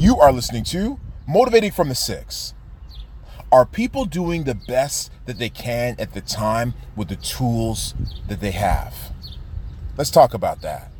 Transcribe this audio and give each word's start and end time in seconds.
You 0.00 0.16
are 0.16 0.32
listening 0.32 0.64
to 0.64 0.98
Motivating 1.28 1.72
from 1.72 1.90
the 1.90 1.94
Six. 1.94 2.54
Are 3.52 3.66
people 3.66 4.06
doing 4.06 4.44
the 4.44 4.54
best 4.54 5.12
that 5.26 5.38
they 5.38 5.50
can 5.50 5.94
at 5.98 6.14
the 6.14 6.22
time 6.22 6.72
with 6.96 7.08
the 7.08 7.16
tools 7.16 7.92
that 8.26 8.40
they 8.40 8.52
have? 8.52 8.94
Let's 9.98 10.08
talk 10.08 10.32
about 10.32 10.62
that. 10.62 10.90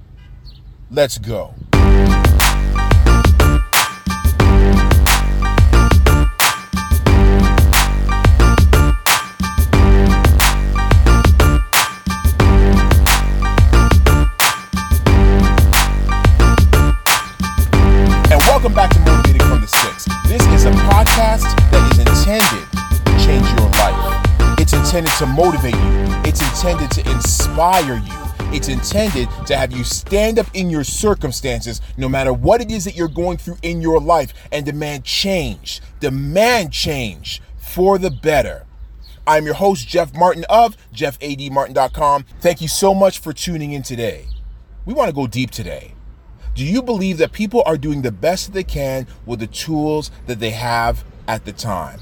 Let's 0.91 1.17
go. 1.17 1.55
Intended 25.01 25.19
to 25.19 25.27
motivate 25.27 25.75
you. 25.75 26.21
It's 26.29 26.43
intended 26.43 26.91
to 26.91 27.11
inspire 27.11 27.97
you. 27.97 28.13
It's 28.53 28.69
intended 28.69 29.29
to 29.47 29.57
have 29.57 29.73
you 29.73 29.83
stand 29.83 30.39
up 30.39 30.47
in 30.53 30.69
your 30.69 30.85
circumstances, 30.85 31.81
no 31.97 32.09
matter 32.09 32.33
what 32.35 32.61
it 32.61 32.71
is 32.71 32.85
that 32.85 32.97
you're 32.97 33.09
going 33.09 33.39
through 33.39 33.57
in 33.63 33.81
your 33.81 33.99
life, 33.99 34.35
and 34.53 34.67
demand 34.67 35.05
change. 35.05 35.81
Demand 36.01 36.73
change 36.73 37.41
for 37.57 37.97
the 37.97 38.11
better. 38.11 38.67
I'm 39.27 39.47
your 39.47 39.55
host, 39.55 39.89
Jeff 39.89 40.15
Martin 40.15 40.45
of 40.51 40.77
JeffADMartin.com. 40.93 42.25
Thank 42.41 42.61
you 42.61 42.69
so 42.69 42.95
much 42.95 43.21
for 43.21 43.33
tuning 43.33 43.73
in 43.73 43.83
today. 43.83 44.27
We 44.85 44.93
want 44.93 45.09
to 45.09 45.15
go 45.15 45.27
deep 45.27 45.51
today. 45.51 45.95
Do 46.55 46.65
you 46.65 46.83
believe 46.83 47.17
that 47.19 47.33
people 47.33 47.63
are 47.65 47.79
doing 47.79 48.03
the 48.03 48.13
best 48.13 48.47
that 48.47 48.53
they 48.53 48.65
can 48.65 49.07
with 49.25 49.41
the 49.41 49.47
tools 49.47 50.11
that 50.27 50.41
they 50.41 50.51
have 50.51 51.05
at 51.27 51.45
the 51.45 51.53
time? 51.53 52.01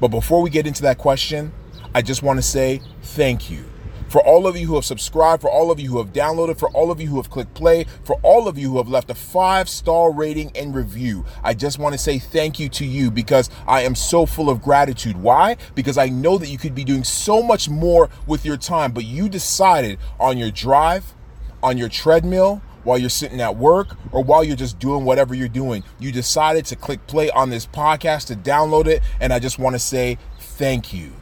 But 0.00 0.08
before 0.08 0.42
we 0.42 0.50
get 0.50 0.66
into 0.66 0.82
that 0.82 0.98
question, 0.98 1.52
I 1.94 2.00
just 2.00 2.22
want 2.22 2.38
to 2.38 2.42
say 2.42 2.80
thank 3.02 3.50
you. 3.50 3.64
For 4.08 4.22
all 4.26 4.46
of 4.46 4.56
you 4.56 4.66
who 4.66 4.74
have 4.74 4.84
subscribed, 4.84 5.40
for 5.40 5.50
all 5.50 5.70
of 5.70 5.80
you 5.80 5.90
who 5.90 5.98
have 5.98 6.12
downloaded, 6.12 6.58
for 6.58 6.68
all 6.70 6.90
of 6.90 7.00
you 7.00 7.08
who 7.08 7.16
have 7.16 7.30
clicked 7.30 7.54
play, 7.54 7.86
for 8.04 8.18
all 8.22 8.46
of 8.46 8.58
you 8.58 8.70
who 8.70 8.76
have 8.76 8.88
left 8.88 9.10
a 9.10 9.14
five 9.14 9.68
star 9.68 10.12
rating 10.12 10.52
and 10.54 10.74
review, 10.74 11.24
I 11.42 11.54
just 11.54 11.78
want 11.78 11.94
to 11.94 11.98
say 11.98 12.18
thank 12.18 12.58
you 12.58 12.68
to 12.70 12.84
you 12.84 13.10
because 13.10 13.48
I 13.66 13.82
am 13.82 13.94
so 13.94 14.26
full 14.26 14.50
of 14.50 14.60
gratitude. 14.60 15.16
Why? 15.16 15.56
Because 15.74 15.96
I 15.96 16.08
know 16.08 16.36
that 16.38 16.48
you 16.48 16.58
could 16.58 16.74
be 16.74 16.84
doing 16.84 17.04
so 17.04 17.42
much 17.42 17.70
more 17.70 18.10
with 18.26 18.44
your 18.44 18.58
time, 18.58 18.92
but 18.92 19.04
you 19.04 19.28
decided 19.30 19.98
on 20.20 20.36
your 20.36 20.50
drive, 20.50 21.14
on 21.62 21.78
your 21.78 21.88
treadmill, 21.88 22.60
while 22.84 22.98
you're 22.98 23.10
sitting 23.10 23.40
at 23.40 23.56
work 23.56 23.96
or 24.12 24.22
while 24.22 24.44
you're 24.44 24.56
just 24.56 24.78
doing 24.78 25.04
whatever 25.04 25.34
you're 25.34 25.48
doing. 25.48 25.84
You 25.98 26.12
decided 26.12 26.66
to 26.66 26.76
click 26.76 27.06
play 27.06 27.30
on 27.30 27.50
this 27.50 27.66
podcast 27.66 28.26
to 28.26 28.34
download 28.34 28.86
it, 28.86 29.02
and 29.20 29.32
I 29.32 29.38
just 29.38 29.58
want 29.58 29.74
to 29.74 29.78
say 29.78 30.18
thank 30.38 30.92
you. 30.92 31.12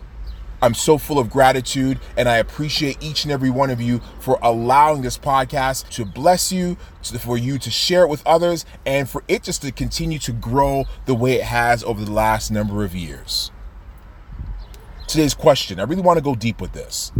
I'm 0.62 0.74
so 0.74 0.98
full 0.98 1.18
of 1.18 1.30
gratitude, 1.30 1.98
and 2.16 2.28
I 2.28 2.36
appreciate 2.36 3.02
each 3.02 3.24
and 3.24 3.32
every 3.32 3.48
one 3.48 3.70
of 3.70 3.80
you 3.80 4.00
for 4.18 4.38
allowing 4.42 5.00
this 5.00 5.16
podcast 5.16 5.88
to 5.90 6.04
bless 6.04 6.52
you, 6.52 6.76
for 7.18 7.38
you 7.38 7.58
to 7.58 7.70
share 7.70 8.02
it 8.02 8.08
with 8.08 8.26
others, 8.26 8.66
and 8.84 9.08
for 9.08 9.24
it 9.26 9.42
just 9.42 9.62
to 9.62 9.72
continue 9.72 10.18
to 10.18 10.32
grow 10.32 10.84
the 11.06 11.14
way 11.14 11.34
it 11.34 11.44
has 11.44 11.82
over 11.82 12.04
the 12.04 12.12
last 12.12 12.50
number 12.50 12.84
of 12.84 12.94
years. 12.94 13.50
Today's 15.08 15.34
question 15.34 15.80
I 15.80 15.84
really 15.84 16.02
want 16.02 16.18
to 16.18 16.24
go 16.24 16.34
deep 16.34 16.60
with 16.60 16.72
this. 16.72 17.10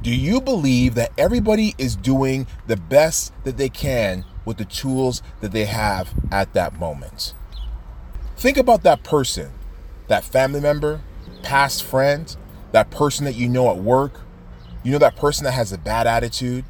Do 0.00 0.14
you 0.14 0.40
believe 0.40 0.94
that 0.94 1.12
everybody 1.18 1.74
is 1.78 1.96
doing 1.96 2.46
the 2.66 2.76
best 2.76 3.32
that 3.44 3.56
they 3.56 3.68
can 3.68 4.24
with 4.44 4.58
the 4.58 4.64
tools 4.64 5.22
that 5.40 5.50
they 5.50 5.64
have 5.64 6.14
at 6.30 6.54
that 6.54 6.78
moment? 6.78 7.34
Think 8.36 8.56
about 8.56 8.84
that 8.84 9.02
person, 9.02 9.50
that 10.06 10.24
family 10.24 10.60
member, 10.60 11.00
past 11.42 11.82
friend, 11.82 12.36
that 12.72 12.90
person 12.90 13.24
that 13.24 13.34
you 13.34 13.48
know 13.48 13.70
at 13.70 13.78
work. 13.78 14.20
You 14.82 14.92
know 14.92 14.98
that 14.98 15.16
person 15.16 15.44
that 15.44 15.52
has 15.52 15.72
a 15.72 15.78
bad 15.78 16.06
attitude, 16.06 16.64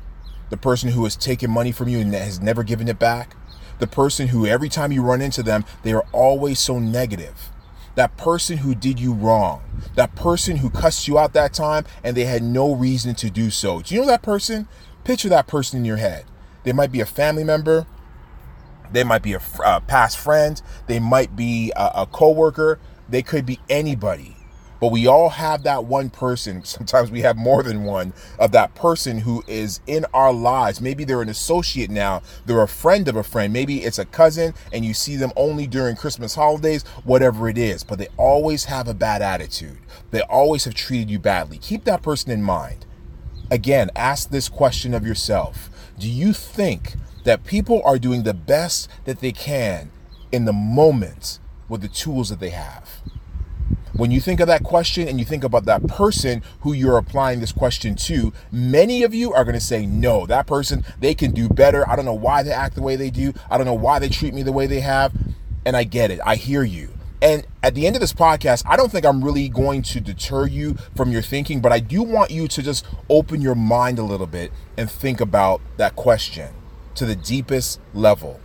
the 0.50 0.56
person 0.56 0.90
who 0.90 1.04
has 1.04 1.16
taken 1.16 1.50
money 1.50 1.72
from 1.72 1.88
you 1.88 1.98
and 1.98 2.14
has 2.14 2.40
never 2.40 2.62
given 2.62 2.88
it 2.88 2.98
back, 2.98 3.36
the 3.78 3.86
person 3.86 4.28
who 4.28 4.46
every 4.46 4.68
time 4.68 4.90
you 4.90 5.02
run 5.02 5.20
into 5.20 5.42
them, 5.42 5.64
they 5.82 5.92
are 5.92 6.06
always 6.12 6.58
so 6.58 6.78
negative 6.78 7.50
that 7.96 8.16
person 8.16 8.58
who 8.58 8.74
did 8.74 9.00
you 9.00 9.12
wrong, 9.12 9.62
that 9.94 10.14
person 10.14 10.58
who 10.58 10.70
cussed 10.70 11.08
you 11.08 11.18
out 11.18 11.32
that 11.32 11.52
time 11.52 11.84
and 12.04 12.16
they 12.16 12.24
had 12.24 12.42
no 12.42 12.74
reason 12.74 13.14
to 13.16 13.30
do 13.30 13.50
so. 13.50 13.82
Do 13.82 13.94
you 13.94 14.02
know 14.02 14.06
that 14.06 14.22
person? 14.22 14.68
Picture 15.02 15.30
that 15.30 15.46
person 15.46 15.78
in 15.78 15.84
your 15.84 15.96
head. 15.96 16.24
They 16.62 16.72
might 16.72 16.92
be 16.92 17.00
a 17.00 17.06
family 17.06 17.42
member, 17.42 17.86
they 18.92 19.02
might 19.02 19.22
be 19.22 19.32
a 19.32 19.40
uh, 19.64 19.80
past 19.80 20.18
friend, 20.18 20.60
they 20.86 21.00
might 21.00 21.34
be 21.34 21.72
a, 21.74 21.90
a 21.94 22.06
coworker, 22.06 22.78
they 23.08 23.22
could 23.22 23.46
be 23.46 23.60
anybody. 23.68 24.35
But 24.80 24.92
we 24.92 25.06
all 25.06 25.30
have 25.30 25.62
that 25.62 25.84
one 25.84 26.10
person. 26.10 26.64
Sometimes 26.64 27.10
we 27.10 27.22
have 27.22 27.36
more 27.36 27.62
than 27.62 27.84
one 27.84 28.12
of 28.38 28.52
that 28.52 28.74
person 28.74 29.18
who 29.18 29.42
is 29.46 29.80
in 29.86 30.06
our 30.12 30.32
lives. 30.32 30.80
Maybe 30.80 31.04
they're 31.04 31.22
an 31.22 31.28
associate 31.28 31.90
now, 31.90 32.22
they're 32.44 32.62
a 32.62 32.68
friend 32.68 33.08
of 33.08 33.16
a 33.16 33.22
friend. 33.22 33.52
Maybe 33.52 33.84
it's 33.84 33.98
a 33.98 34.04
cousin 34.04 34.54
and 34.72 34.84
you 34.84 34.94
see 34.94 35.16
them 35.16 35.32
only 35.36 35.66
during 35.66 35.96
Christmas 35.96 36.34
holidays, 36.34 36.82
whatever 37.04 37.48
it 37.48 37.58
is. 37.58 37.84
But 37.84 37.98
they 37.98 38.08
always 38.16 38.64
have 38.64 38.88
a 38.88 38.94
bad 38.94 39.22
attitude, 39.22 39.78
they 40.10 40.22
always 40.22 40.64
have 40.64 40.74
treated 40.74 41.10
you 41.10 41.18
badly. 41.18 41.58
Keep 41.58 41.84
that 41.84 42.02
person 42.02 42.30
in 42.30 42.42
mind. 42.42 42.86
Again, 43.50 43.90
ask 43.94 44.30
this 44.30 44.48
question 44.48 44.92
of 44.92 45.06
yourself 45.06 45.70
Do 45.98 46.08
you 46.08 46.32
think 46.32 46.94
that 47.24 47.44
people 47.44 47.80
are 47.84 47.98
doing 47.98 48.22
the 48.24 48.34
best 48.34 48.88
that 49.04 49.20
they 49.20 49.32
can 49.32 49.90
in 50.32 50.44
the 50.44 50.52
moment 50.52 51.38
with 51.68 51.80
the 51.80 51.88
tools 51.88 52.28
that 52.30 52.40
they 52.40 52.50
have? 52.50 53.02
When 53.96 54.10
you 54.10 54.20
think 54.20 54.40
of 54.40 54.46
that 54.48 54.62
question 54.62 55.08
and 55.08 55.18
you 55.18 55.24
think 55.24 55.42
about 55.42 55.64
that 55.64 55.86
person 55.86 56.42
who 56.60 56.74
you're 56.74 56.98
applying 56.98 57.40
this 57.40 57.52
question 57.52 57.94
to, 57.96 58.32
many 58.52 59.02
of 59.02 59.14
you 59.14 59.32
are 59.32 59.42
going 59.42 59.54
to 59.54 59.60
say, 59.60 59.86
no, 59.86 60.26
that 60.26 60.46
person, 60.46 60.84
they 61.00 61.14
can 61.14 61.30
do 61.30 61.48
better. 61.48 61.88
I 61.88 61.96
don't 61.96 62.04
know 62.04 62.12
why 62.12 62.42
they 62.42 62.52
act 62.52 62.74
the 62.74 62.82
way 62.82 62.96
they 62.96 63.08
do. 63.08 63.32
I 63.50 63.56
don't 63.56 63.66
know 63.66 63.74
why 63.74 63.98
they 63.98 64.10
treat 64.10 64.34
me 64.34 64.42
the 64.42 64.52
way 64.52 64.66
they 64.66 64.80
have. 64.80 65.14
And 65.64 65.76
I 65.76 65.84
get 65.84 66.10
it. 66.10 66.20
I 66.24 66.36
hear 66.36 66.62
you. 66.62 66.90
And 67.22 67.46
at 67.62 67.74
the 67.74 67.86
end 67.86 67.96
of 67.96 68.00
this 68.00 68.12
podcast, 68.12 68.62
I 68.66 68.76
don't 68.76 68.92
think 68.92 69.06
I'm 69.06 69.24
really 69.24 69.48
going 69.48 69.80
to 69.82 70.00
deter 70.00 70.46
you 70.46 70.74
from 70.94 71.10
your 71.10 71.22
thinking, 71.22 71.60
but 71.60 71.72
I 71.72 71.80
do 71.80 72.02
want 72.02 72.30
you 72.30 72.46
to 72.48 72.62
just 72.62 72.84
open 73.08 73.40
your 73.40 73.54
mind 73.54 73.98
a 73.98 74.02
little 74.02 74.26
bit 74.26 74.52
and 74.76 74.90
think 74.90 75.22
about 75.22 75.62
that 75.78 75.96
question 75.96 76.54
to 76.96 77.06
the 77.06 77.16
deepest 77.16 77.80
level. 77.94 78.40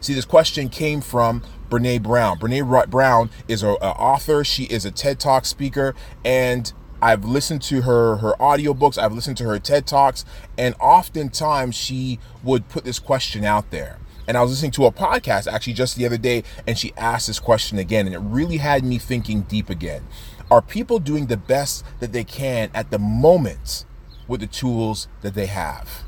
See, 0.00 0.14
this 0.14 0.24
question 0.24 0.68
came 0.68 1.00
from 1.00 1.42
Brene 1.70 2.02
Brown. 2.02 2.38
Brene 2.38 2.90
Brown 2.90 3.30
is 3.48 3.62
an 3.62 3.70
author. 3.70 4.44
She 4.44 4.64
is 4.64 4.84
a 4.84 4.90
TED 4.90 5.18
Talk 5.18 5.44
speaker, 5.44 5.94
and 6.24 6.72
I've 7.02 7.24
listened 7.24 7.62
to 7.62 7.82
her 7.82 8.16
her 8.16 8.34
audiobooks. 8.40 8.96
I've 8.96 9.12
listened 9.12 9.36
to 9.38 9.44
her 9.44 9.58
TED 9.58 9.86
Talks, 9.86 10.24
and 10.56 10.74
oftentimes 10.80 11.74
she 11.74 12.18
would 12.42 12.68
put 12.68 12.84
this 12.84 12.98
question 12.98 13.44
out 13.44 13.70
there. 13.70 13.98
And 14.26 14.38
I 14.38 14.42
was 14.42 14.52
listening 14.52 14.70
to 14.72 14.86
a 14.86 14.92
podcast 14.92 15.52
actually 15.52 15.74
just 15.74 15.96
the 15.96 16.06
other 16.06 16.16
day, 16.16 16.44
and 16.66 16.78
she 16.78 16.94
asked 16.96 17.26
this 17.26 17.38
question 17.38 17.78
again, 17.78 18.06
and 18.06 18.14
it 18.14 18.20
really 18.20 18.56
had 18.56 18.84
me 18.84 18.98
thinking 18.98 19.42
deep 19.42 19.68
again. 19.68 20.06
Are 20.50 20.62
people 20.62 20.98
doing 20.98 21.26
the 21.26 21.36
best 21.36 21.84
that 22.00 22.12
they 22.12 22.24
can 22.24 22.70
at 22.74 22.90
the 22.90 22.98
moment 22.98 23.84
with 24.26 24.40
the 24.40 24.46
tools 24.46 25.08
that 25.20 25.34
they 25.34 25.46
have? 25.46 26.04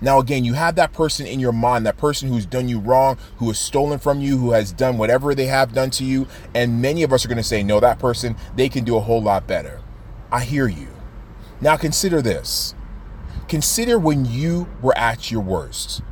Now, 0.00 0.18
again, 0.18 0.44
you 0.44 0.54
have 0.54 0.76
that 0.76 0.92
person 0.92 1.26
in 1.26 1.40
your 1.40 1.52
mind, 1.52 1.84
that 1.84 1.98
person 1.98 2.28
who's 2.28 2.46
done 2.46 2.68
you 2.68 2.78
wrong, 2.78 3.18
who 3.36 3.48
has 3.48 3.58
stolen 3.58 3.98
from 3.98 4.20
you, 4.20 4.38
who 4.38 4.52
has 4.52 4.72
done 4.72 4.96
whatever 4.96 5.34
they 5.34 5.46
have 5.46 5.74
done 5.74 5.90
to 5.90 6.04
you. 6.04 6.26
And 6.54 6.80
many 6.80 7.02
of 7.02 7.12
us 7.12 7.24
are 7.24 7.28
going 7.28 7.36
to 7.36 7.42
say, 7.42 7.62
no, 7.62 7.80
that 7.80 7.98
person, 7.98 8.36
they 8.56 8.68
can 8.68 8.84
do 8.84 8.96
a 8.96 9.00
whole 9.00 9.22
lot 9.22 9.46
better. 9.46 9.82
I 10.32 10.44
hear 10.44 10.68
you. 10.68 10.88
Now, 11.60 11.76
consider 11.76 12.22
this. 12.22 12.74
Consider 13.48 13.98
when 13.98 14.24
you 14.24 14.68
were 14.80 14.96
at 14.96 15.30
your 15.30 15.42
worst. 15.42 16.02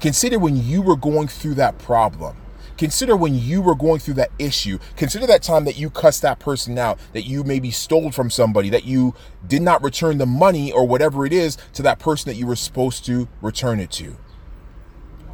Consider 0.00 0.38
when 0.38 0.56
you 0.56 0.82
were 0.82 0.96
going 0.96 1.28
through 1.28 1.54
that 1.54 1.78
problem. 1.78 2.36
Consider 2.78 3.16
when 3.16 3.34
you 3.34 3.60
were 3.60 3.74
going 3.74 3.98
through 3.98 4.14
that 4.14 4.30
issue. 4.38 4.78
Consider 4.96 5.26
that 5.26 5.42
time 5.42 5.64
that 5.64 5.76
you 5.76 5.90
cussed 5.90 6.22
that 6.22 6.38
person 6.38 6.78
out, 6.78 6.98
that 7.12 7.24
you 7.24 7.42
maybe 7.42 7.72
stole 7.72 8.12
from 8.12 8.30
somebody, 8.30 8.70
that 8.70 8.84
you 8.84 9.14
did 9.46 9.62
not 9.62 9.82
return 9.82 10.18
the 10.18 10.26
money 10.26 10.70
or 10.70 10.86
whatever 10.86 11.26
it 11.26 11.32
is 11.32 11.58
to 11.74 11.82
that 11.82 11.98
person 11.98 12.30
that 12.30 12.36
you 12.36 12.46
were 12.46 12.56
supposed 12.56 13.04
to 13.06 13.28
return 13.42 13.80
it 13.80 13.90
to. 13.90 14.16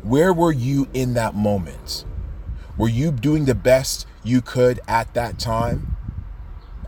Where 0.02 0.32
were 0.32 0.52
you 0.52 0.88
in 0.94 1.14
that 1.14 1.34
moment? 1.34 2.06
Were 2.76 2.88
you 2.88 3.12
doing 3.12 3.44
the 3.44 3.54
best 3.54 4.06
you 4.24 4.40
could 4.40 4.80
at 4.88 5.12
that 5.14 5.38
time? 5.38 5.96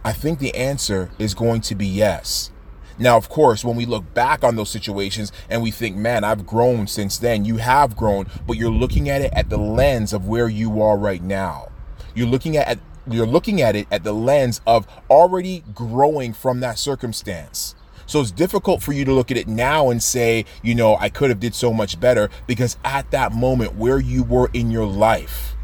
I 0.05 0.13
think 0.13 0.39
the 0.39 0.55
answer 0.55 1.11
is 1.19 1.35
going 1.35 1.61
to 1.63 1.75
be 1.75 1.87
yes. 1.87 2.51
Now, 2.99 3.17
of 3.17 3.29
course, 3.29 3.65
when 3.65 3.77
we 3.77 3.87
look 3.87 4.15
back 4.15 4.43
on 4.43 4.57
those 4.57 4.71
situations 4.71 5.33
and 5.51 5.63
we 5.63 5.71
think, 5.71 5.97
man, 5.97 6.25
I've 6.25 6.47
grown 6.47 6.87
since 6.87 7.19
then, 7.19 7.45
you 7.45 7.59
have 7.59 7.97
grown, 7.97 8.27
but 8.47 8.57
you're 8.57 8.71
looking 8.71 9.09
at 9.09 9.21
it 9.21 9.33
at 9.35 9.51
the 9.51 9.59
lens 9.59 10.13
of 10.13 10.27
where 10.27 10.49
you 10.49 10.81
are 10.81 10.97
right 10.97 11.23
now. 11.23 11.71
You're 12.15 12.29
looking 12.29 12.57
at 12.57 12.79
you're 13.09 13.27
looking 13.27 13.63
at 13.63 13.77
it 13.77 13.87
at 13.91 14.03
the 14.03 14.13
lens 14.13 14.61
of 14.67 14.87
already 15.09 15.63
growing 15.75 16.33
from 16.33 16.59
that 16.61 16.79
circumstance. 16.79 17.77
So 18.07 18.21
it's 18.21 18.31
difficult 18.31 18.83
for 18.83 18.93
you 18.93 19.05
to 19.05 19.13
look 19.13 19.31
at 19.31 19.37
it 19.37 19.49
now 19.49 19.91
and 19.91 20.03
say, 20.03 20.45
you 20.63 20.75
know, 20.75 20.97
I 20.97 21.09
could 21.09 21.29
have 21.31 21.41
did 21.41 21.55
so 21.55 21.73
much 21.73 22.01
better 22.01 22.31
because 22.47 22.77
at 22.85 23.11
that 23.11 23.33
moment 23.33 23.77
where 23.77 23.99
you 23.99 24.23
were 24.23 24.51
in 24.53 24.71
your 24.71 24.87
life, 24.87 25.55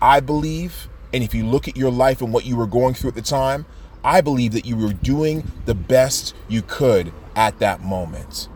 I 0.00 0.20
believe, 0.20 0.88
and 1.12 1.22
if 1.22 1.34
you 1.34 1.44
look 1.44 1.68
at 1.68 1.76
your 1.76 1.90
life 1.90 2.22
and 2.22 2.32
what 2.32 2.44
you 2.44 2.56
were 2.56 2.66
going 2.66 2.94
through 2.94 3.10
at 3.10 3.16
the 3.16 3.22
time, 3.22 3.66
I 4.04 4.20
believe 4.20 4.52
that 4.52 4.66
you 4.66 4.76
were 4.76 4.92
doing 4.92 5.50
the 5.66 5.74
best 5.74 6.34
you 6.48 6.62
could 6.62 7.12
at 7.36 7.58
that 7.58 7.82
moment. 7.82 8.48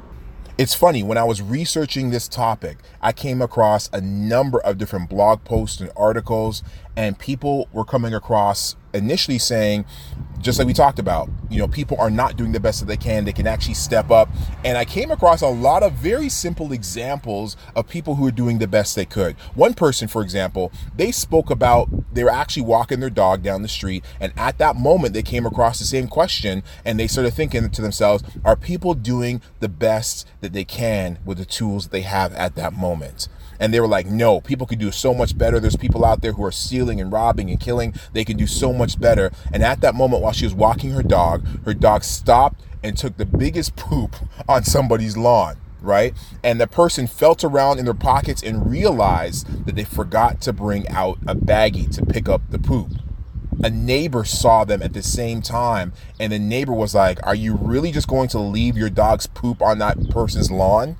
It's 0.57 0.75
funny, 0.75 1.03
when 1.03 1.19
I 1.19 1.25
was 1.25 1.43
researching 1.43 2.11
this 2.11 2.29
topic, 2.29 2.79
I 3.03 3.13
came 3.13 3.43
across 3.43 3.91
a 3.93 4.01
number 4.01 4.61
of 4.61 4.79
different 4.79 5.11
blog 5.11 5.43
posts 5.43 5.81
and 5.81 5.91
articles, 5.97 6.63
and 6.97 7.19
people 7.19 7.69
were 7.73 7.85
coming 7.85 8.15
across 8.15 8.77
initially 8.93 9.39
saying, 9.39 9.85
just 10.41 10.59
like 10.59 10.69
we 10.69 10.75
talked 10.75 10.99
about, 10.99 11.29
you 11.49 11.59
know, 11.59 11.67
people 11.67 11.97
are 11.99 12.11
not 12.11 12.37
doing 12.37 12.53
the 12.53 12.61
best 12.61 12.81
that 12.81 12.87
they 12.87 12.99
can. 12.99 13.25
They 13.25 13.33
can 13.33 13.47
actually 13.47 13.75
step 13.75 14.11
up. 14.11 14.29
And 14.63 14.77
I 14.77 14.85
came 14.85 15.11
across 15.11 15.41
a 15.41 15.49
lot 15.49 15.83
of 15.83 15.95
very 15.95 16.29
simple 16.29 16.71
examples 16.71 17.57
of 17.75 17.89
people 17.89 18.17
who 18.17 18.27
are 18.27 18.33
doing 18.33 18.59
the 18.59 18.67
best 18.67 18.95
they 18.95 19.07
could. 19.07 19.37
One 19.55 19.73
person, 19.73 20.07
for 20.07 20.23
example, 20.23 20.71
they 20.95 21.13
spoke 21.13 21.51
about 21.51 21.89
they 22.15 22.23
were 22.23 22.31
actually 22.31 22.65
walking 22.65 23.01
their 23.01 23.11
dog 23.11 23.43
down 23.43 23.63
the 23.63 23.69
street. 23.69 24.05
And 24.21 24.33
at 24.37 24.59
that 24.59 24.77
moment, 24.77 25.15
they 25.15 25.23
came 25.23 25.47
across 25.47 25.79
the 25.79 25.87
same 25.87 26.09
question 26.09 26.63
and 26.85 27.01
they 27.01 27.07
started 27.07 27.33
thinking 27.33 27.69
to 27.71 27.83
themselves, 27.83 28.23
are 28.45 28.57
people 28.57 28.95
doing 28.95 29.41
the 29.61 29.69
best 29.69 30.29
that 30.43 30.53
they 30.53 30.65
can 30.65 31.19
with 31.25 31.39
the 31.39 31.47
tools 31.47 31.85
that 31.85 31.93
they 31.93 32.03
have 32.03 32.35
at 32.35 32.55
that 32.57 32.75
moment? 32.75 33.29
And 33.61 33.73
they 33.73 33.81
were 33.81 33.89
like, 33.89 34.07
no, 34.07 34.41
people 34.41 34.67
can 34.67 34.79
do 34.79 34.91
so 34.91 35.15
much 35.15 35.37
better. 35.37 35.61
There's 35.61 35.77
people 35.77 36.05
out 36.05 36.23
there 36.23 36.33
who 36.33 36.45
are 36.45 36.53
stealing 36.53 37.01
and 37.01 37.13
robbing 37.13 37.51
and 37.51 37.61
killing. 37.61 37.95
They 38.13 38.25
can 38.25 38.37
do 38.37 38.47
so 38.47 38.73
much 38.73 39.01
better. 39.01 39.31
And 39.53 39.63
at 39.63 39.81
that 39.81 39.95
moment, 39.95 40.23
while 40.23 40.33
she 40.33 40.47
was 40.47 40.55
walking 40.55 40.91
her 40.91 41.03
dog, 41.03 41.47
her 41.65 41.75
dog 41.75 42.05
stopped 42.05 42.61
and 42.83 42.97
took 42.97 43.17
the 43.17 43.27
biggest 43.27 43.77
poop 43.77 44.17
on 44.49 44.65
somebody's 44.65 45.17
lawn 45.17 45.57
right? 45.85 46.15
And 46.43 46.61
the 46.61 46.67
person 46.67 47.07
felt 47.07 47.45
around 47.45 47.79
in 47.79 47.85
their 47.85 47.95
pockets 47.95 48.43
and 48.43 48.71
realized 48.71 49.67
that 49.67 49.77
they 49.77 49.85
forgot 49.85 50.41
to 50.43 50.53
bring 50.53 50.89
out 50.89 51.19
a 51.27 51.35
baggie 51.35 51.95
to 51.95 52.07
pick 52.07 52.29
up 52.29 52.41
the 52.49 52.59
poop. 52.59 52.91
A 53.63 53.71
neighbor 53.71 54.25
saw 54.25 54.65
them 54.65 54.83
at 54.83 54.95
the 54.95 55.03
same 55.03 55.41
time, 55.41 55.93
and 56.19 56.33
the 56.33 56.39
neighbor 56.39 56.73
was 56.73 56.95
like, 56.95 57.25
Are 57.25 57.35
you 57.35 57.55
really 57.55 57.93
just 57.93 58.09
going 58.09 58.29
to 58.29 58.39
leave 58.39 58.77
your 58.77 58.91
dog's 58.91 59.27
poop 59.27 59.63
on 59.63 59.79
that 59.79 60.11
person's 60.11 60.51
lawn? 60.51 60.97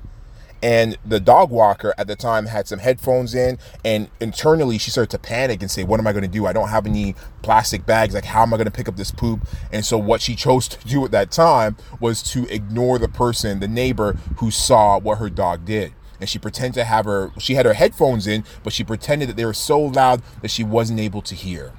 And 0.65 0.97
the 1.05 1.19
dog 1.19 1.51
walker 1.51 1.93
at 1.95 2.07
the 2.07 2.15
time 2.15 2.47
had 2.47 2.67
some 2.67 2.79
headphones 2.79 3.35
in 3.35 3.59
and 3.83 4.09
internally 4.19 4.79
she 4.79 4.89
started 4.89 5.11
to 5.11 5.19
panic 5.19 5.61
and 5.61 5.69
say 5.69 5.83
what 5.83 5.99
am 5.99 6.07
i 6.07 6.11
going 6.11 6.23
to 6.23 6.27
do? 6.27 6.47
I 6.47 6.53
don't 6.53 6.69
have 6.69 6.87
any 6.87 7.13
plastic 7.43 7.85
bags. 7.85 8.15
Like 8.15 8.25
how 8.25 8.41
am 8.41 8.51
i 8.51 8.57
going 8.57 8.65
to 8.65 8.71
pick 8.71 8.89
up 8.89 8.95
this 8.95 9.11
poop? 9.11 9.47
And 9.71 9.85
so 9.85 9.99
what 9.99 10.21
she 10.21 10.35
chose 10.35 10.67
to 10.69 10.87
do 10.87 11.05
at 11.05 11.11
that 11.11 11.29
time 11.29 11.77
was 11.99 12.23
to 12.31 12.51
ignore 12.51 12.97
the 12.97 13.07
person 13.07 13.59
the 13.59 13.67
neighbor 13.67 14.13
who 14.37 14.49
saw 14.49 14.97
what 14.97 15.19
her 15.19 15.29
dog 15.29 15.65
did. 15.65 15.93
And 16.19 16.27
she 16.27 16.39
pretended 16.39 16.73
to 16.79 16.83
have 16.83 17.05
her 17.05 17.31
she 17.37 17.53
had 17.53 17.67
her 17.67 17.73
headphones 17.73 18.25
in 18.25 18.43
but 18.63 18.73
she 18.73 18.83
pretended 18.83 19.29
that 19.29 19.35
they 19.35 19.45
were 19.45 19.53
so 19.53 19.79
loud 19.79 20.23
that 20.41 20.49
she 20.49 20.63
wasn't 20.63 20.99
able 20.99 21.21
to 21.21 21.35
hear 21.35 21.73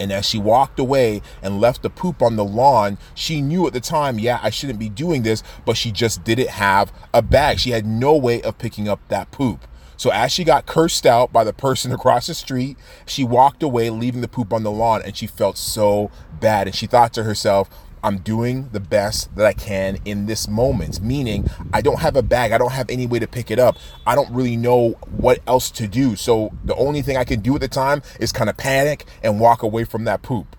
and 0.00 0.10
as 0.10 0.26
she 0.26 0.38
walked 0.38 0.78
away 0.78 1.20
and 1.42 1.60
left 1.60 1.82
the 1.82 1.90
poop 1.90 2.22
on 2.22 2.36
the 2.36 2.44
lawn, 2.44 2.98
she 3.14 3.42
knew 3.42 3.66
at 3.66 3.74
the 3.74 3.80
time, 3.80 4.18
yeah, 4.18 4.40
I 4.42 4.50
shouldn't 4.50 4.78
be 4.78 4.88
doing 4.88 5.22
this, 5.22 5.42
but 5.66 5.76
she 5.76 5.92
just 5.92 6.24
didn't 6.24 6.48
have 6.48 6.92
a 7.12 7.22
bag. 7.22 7.60
She 7.60 7.70
had 7.70 7.86
no 7.86 8.16
way 8.16 8.40
of 8.42 8.58
picking 8.58 8.88
up 8.88 9.00
that 9.08 9.30
poop. 9.30 9.66
So 9.96 10.08
as 10.10 10.32
she 10.32 10.44
got 10.44 10.64
cursed 10.64 11.04
out 11.04 11.30
by 11.30 11.44
the 11.44 11.52
person 11.52 11.92
across 12.00 12.26
the 12.26 12.34
street, 12.34 12.78
she 13.04 13.22
walked 13.22 13.62
away, 13.62 13.90
leaving 13.90 14.22
the 14.22 14.28
poop 14.28 14.52
on 14.52 14.62
the 14.62 14.70
lawn, 14.70 15.02
and 15.04 15.14
she 15.14 15.26
felt 15.26 15.58
so 15.58 16.10
bad. 16.40 16.66
And 16.66 16.74
she 16.74 16.86
thought 16.86 17.12
to 17.12 17.24
herself, 17.24 17.68
I'm 18.02 18.18
doing 18.18 18.68
the 18.72 18.80
best 18.80 19.34
that 19.36 19.46
I 19.46 19.52
can 19.52 19.98
in 20.04 20.26
this 20.26 20.48
moment. 20.48 21.00
Meaning, 21.00 21.48
I 21.72 21.80
don't 21.80 22.00
have 22.00 22.16
a 22.16 22.22
bag. 22.22 22.52
I 22.52 22.58
don't 22.58 22.72
have 22.72 22.88
any 22.90 23.06
way 23.06 23.18
to 23.18 23.26
pick 23.26 23.50
it 23.50 23.58
up. 23.58 23.76
I 24.06 24.14
don't 24.14 24.32
really 24.32 24.56
know 24.56 24.90
what 25.16 25.40
else 25.46 25.70
to 25.72 25.86
do. 25.86 26.16
So 26.16 26.52
the 26.64 26.74
only 26.76 27.02
thing 27.02 27.16
I 27.16 27.24
can 27.24 27.40
do 27.40 27.54
at 27.54 27.60
the 27.60 27.68
time 27.68 28.02
is 28.18 28.32
kind 28.32 28.50
of 28.50 28.56
panic 28.56 29.06
and 29.22 29.40
walk 29.40 29.62
away 29.62 29.84
from 29.84 30.04
that 30.04 30.22
poop. 30.22 30.56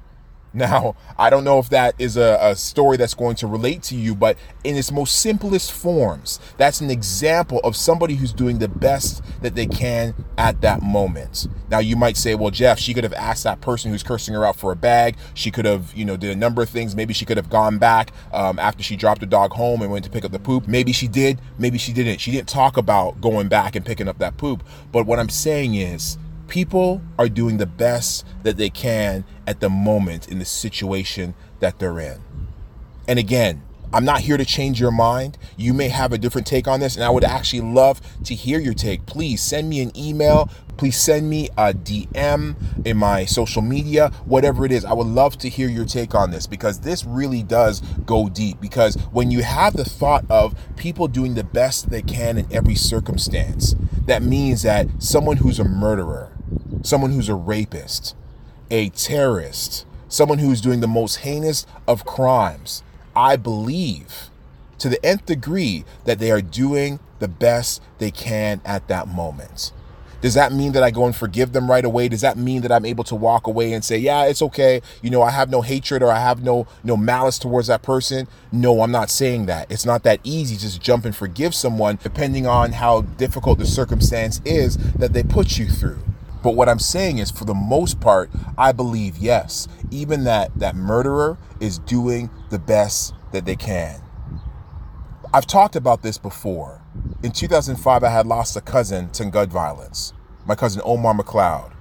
Now, 0.54 0.96
I 1.18 1.30
don't 1.30 1.46
know 1.46 1.60
if 1.60 1.70
that 1.70 1.96
is 1.98 2.18
a, 2.18 2.38
a, 2.42 2.56
story 2.58 2.98
that's 2.98 3.14
going 3.14 3.36
to 3.38 3.48
relate 3.48 3.84
to 3.84 3.96
you, 3.96 4.14
but 4.14 4.38
in 4.66 4.76
its 4.76 4.92
most 4.92 5.22
simplest 5.22 5.72
forms, 5.72 6.40
that's 6.58 6.82
an 6.82 6.92
example 6.92 7.62
of 7.64 7.76
somebody 7.78 8.16
who's 8.16 8.34
doing 8.34 8.60
the 8.60 8.68
best 8.68 9.24
that 9.42 9.56
they 9.56 9.66
can 9.66 10.14
at 10.38 10.60
that 10.62 10.82
moment. 10.82 11.48
Now, 11.70 11.80
you 11.80 11.96
might 11.96 12.18
say, 12.18 12.36
well, 12.36 12.52
Jeff, 12.52 12.80
she 12.80 12.94
could 12.94 13.06
have 13.06 13.14
asked 13.14 13.46
that 13.46 13.62
person 13.62 13.92
who's 13.92 14.04
cursing 14.04 14.34
her 14.34 14.46
out 14.46 14.58
for 14.58 14.74
a 14.74 14.76
bag. 14.76 15.16
She 15.36 15.52
could 15.52 15.64
have, 15.64 15.94
you 15.96 16.04
know, 16.04 16.18
did 16.18 16.32
a 16.32 16.36
number 16.36 16.62
of 16.62 16.70
things. 16.70 16.98
Maybe 16.98 17.14
she 17.14 17.24
could 17.24 17.38
have 17.38 17.50
gone 17.50 17.78
back 17.78 18.12
um, 18.34 18.60
after 18.60 18.84
she 18.84 18.98
dropped 18.98 19.22
the 19.22 19.28
dog 19.28 19.54
home 19.54 19.82
and 19.82 19.90
went 19.90 20.04
to 20.04 20.12
pick 20.12 20.26
up 20.26 20.34
the 20.34 20.40
poop. 20.40 20.68
Maybe 20.68 20.92
she 20.92 21.08
did. 21.08 21.40
Maybe 21.58 21.78
she 21.78 21.94
didn't. 21.94 22.20
She 22.20 22.32
didn't 22.32 22.50
talk 22.50 22.76
about 22.76 23.22
going 23.22 23.48
back 23.48 23.78
and 23.78 23.86
picking 23.86 24.10
up 24.10 24.18
that 24.18 24.36
poop. 24.36 24.64
But 24.92 25.06
what 25.06 25.18
I'm 25.18 25.30
saying 25.30 25.76
is, 25.76 26.18
people 26.52 27.02
are 27.18 27.30
doing 27.30 27.58
the 27.58 27.66
best 27.66 28.26
that 28.44 28.58
they 28.58 28.70
can 28.70 29.24
at 29.48 29.62
the 29.62 29.70
moment 29.70 30.28
in 30.28 30.38
the 30.38 30.44
situation 30.44 31.34
that 31.62 31.80
they're 31.80 31.98
in. 31.98 32.20
And 33.08 33.18
again, 33.18 33.64
I'm 33.94 34.04
not 34.04 34.20
here 34.20 34.36
to 34.36 34.44
change 34.44 34.80
your 34.80 34.92
mind. 34.92 35.38
You 35.56 35.74
may 35.74 35.88
have 35.88 36.12
a 36.12 36.18
different 36.18 36.46
take 36.46 36.68
on 36.68 36.82
this, 36.82 36.96
and 36.96 37.06
I 37.06 37.10
would 37.10 37.24
actually 37.24 37.62
love 37.62 38.02
to 38.26 38.36
hear 38.36 38.60
your 38.60 38.74
take. 38.74 39.06
Please 39.06 39.42
send 39.42 39.70
me 39.70 39.82
an 39.82 39.98
email. 39.98 40.50
Please 40.76 41.00
send 41.00 41.30
me 41.30 41.48
a 41.58 41.74
DM 41.74 42.56
in 42.86 42.98
my 42.98 43.24
social 43.24 43.62
media, 43.62 44.10
whatever 44.26 44.66
it 44.66 44.74
is. 44.74 44.84
I 44.84 44.92
would 44.92 45.08
love 45.08 45.38
to 45.40 45.50
hear 45.50 45.70
your 45.70 45.86
take 45.86 46.16
on 46.16 46.32
this 46.32 46.48
because 46.48 46.82
this 46.82 47.06
really 47.06 47.44
does 47.44 47.80
go 48.06 48.28
deep. 48.28 48.60
Because 48.60 48.96
when 49.14 49.32
you 49.32 49.42
have 49.44 49.78
the 49.78 49.86
thought 49.86 50.26
of 50.30 50.54
people 50.76 51.08
doing 51.08 51.36
the 51.36 51.46
best 51.46 51.90
they 51.90 52.02
can 52.02 52.38
in 52.38 52.48
every 52.52 52.76
circumstance, 52.76 53.76
that 54.06 54.22
means 54.22 54.64
that 54.64 54.88
someone 55.00 55.38
who's 55.38 55.60
a 55.60 55.64
murderer, 55.64 56.32
someone 56.84 57.12
who's 57.12 57.30
a 57.30 57.36
rapist, 57.36 58.16
a 58.70 58.90
terrorist, 58.90 59.86
someone 60.08 60.40
who's 60.40 60.62
doing 60.62 60.82
the 60.82 60.88
most 60.88 61.18
heinous 61.18 61.66
of 61.88 62.06
crimes. 62.06 62.84
I 63.16 63.36
believe 63.36 64.30
to 64.80 64.90
the 64.90 65.04
nth 65.06 65.26
degree 65.26 65.86
that 66.06 66.20
they 66.20 66.32
are 66.32 66.42
doing 66.42 67.00
the 67.20 67.28
best 67.28 67.82
they 68.00 68.12
can 68.12 68.62
at 68.66 68.88
that 68.88 69.08
moment. 69.08 69.72
Does 70.22 70.36
that 70.36 70.54
mean 70.54 70.74
that 70.74 70.84
I 70.84 70.92
go 70.92 71.06
and 71.06 71.16
forgive 71.16 71.52
them 71.52 71.70
right 71.70 71.84
away? 71.84 72.08
Does 72.08 72.22
that 72.22 72.38
mean 72.38 72.62
that 72.62 72.72
I'm 72.72 72.86
able 72.86 73.04
to 73.06 73.16
walk 73.16 73.48
away 73.48 73.74
and 73.74 73.84
say, 73.84 73.98
"Yeah, 73.98 74.26
it's 74.26 74.42
okay. 74.44 74.82
You 75.02 75.10
know, 75.10 75.24
I 75.24 75.32
have 75.32 75.50
no 75.50 75.62
hatred 75.62 76.04
or 76.04 76.12
I 76.12 76.20
have 76.20 76.44
no 76.44 76.68
no 76.84 76.96
malice 76.96 77.40
towards 77.40 77.68
that 77.68 77.82
person?" 77.82 78.28
No, 78.52 78.84
I'm 78.84 78.92
not 78.92 79.10
saying 79.10 79.48
that. 79.48 79.72
It's 79.72 79.86
not 79.86 80.04
that 80.04 80.20
easy 80.24 80.58
just 80.58 80.80
jump 80.80 81.06
and 81.06 81.16
forgive 81.16 81.56
someone 81.56 81.98
depending 82.04 82.46
on 82.46 82.74
how 82.74 83.02
difficult 83.02 83.58
the 83.58 83.66
circumstance 83.66 84.42
is 84.46 84.78
that 84.94 85.14
they 85.14 85.24
put 85.24 85.58
you 85.58 85.68
through. 85.68 86.00
But 86.44 86.56
what 86.56 86.70
I'm 86.70 86.80
saying 86.80 87.20
is, 87.20 87.30
for 87.30 87.46
the 87.46 87.54
most 87.54 88.00
part, 88.00 88.32
I 88.58 88.72
believe 88.72 89.18
yes, 89.18 89.68
even 89.92 90.24
that 90.24 90.52
that 90.58 90.76
murderer 90.76 91.38
is 91.60 91.78
doing 91.80 92.30
the 92.50 92.60
best 92.60 93.14
that 93.32 93.46
they 93.46 93.56
can. 93.56 94.02
I've 95.34 95.48
talked 95.48 95.76
about 95.76 96.02
this 96.02 96.18
before. 96.18 96.82
In 97.24 97.32
2005, 97.32 98.04
I 98.04 98.10
had 98.10 98.28
lost 98.28 98.58
a 98.58 98.62
cousin 98.62 99.10
to 99.12 99.26
gun 99.26 99.50
violence, 99.50 100.14
my 100.46 100.56
cousin 100.56 100.82
Omar 100.84 101.14
McLeod. 101.14 101.72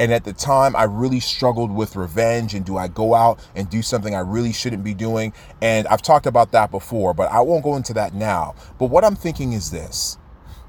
And 0.00 0.12
at 0.12 0.24
the 0.24 0.32
time, 0.32 0.74
I 0.74 0.84
really 0.84 1.20
struggled 1.20 1.70
with 1.70 1.96
revenge 1.96 2.54
and 2.54 2.64
do 2.64 2.76
I 2.76 2.88
go 2.88 3.14
out 3.14 3.38
and 3.54 3.68
do 3.68 3.82
something 3.82 4.14
I 4.14 4.20
really 4.20 4.52
shouldn't 4.52 4.82
be 4.82 4.94
doing? 4.94 5.32
And 5.62 5.86
I've 5.86 6.02
talked 6.02 6.26
about 6.26 6.52
that 6.52 6.70
before, 6.70 7.14
but 7.14 7.30
I 7.30 7.40
won't 7.40 7.62
go 7.62 7.76
into 7.76 7.92
that 7.94 8.14
now. 8.14 8.54
But 8.78 8.86
what 8.86 9.04
I'm 9.04 9.14
thinking 9.14 9.52
is 9.52 9.70
this 9.70 10.18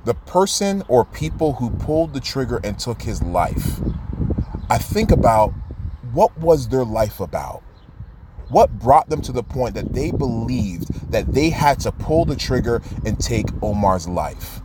the 0.05 0.13
person 0.13 0.83
or 0.88 1.03
people 1.03 1.53
who 1.53 1.71
pulled 1.71 2.13
the 2.13 2.19
trigger 2.19 2.62
and 2.63 2.77
took 2.77 3.01
his 3.01 3.21
life, 3.24 3.79
I 4.69 4.77
think 4.77 5.12
about 5.12 5.53
what 6.13 6.38
was 6.38 6.69
their 6.69 6.85
life 6.85 7.19
about? 7.19 7.63
What 8.50 8.77
brought 8.77 9.09
them 9.09 9.21
to 9.24 9.31
the 9.31 9.43
point 9.43 9.74
that 9.74 9.93
they 9.93 10.12
believed 10.12 11.12
that 11.12 11.33
they 11.33 11.50
had 11.50 11.79
to 11.81 11.91
pull 11.91 12.25
the 12.25 12.35
trigger 12.35 12.83
and 13.03 13.19
take 13.19 13.47
Omar's 13.63 14.07
life? 14.07 14.62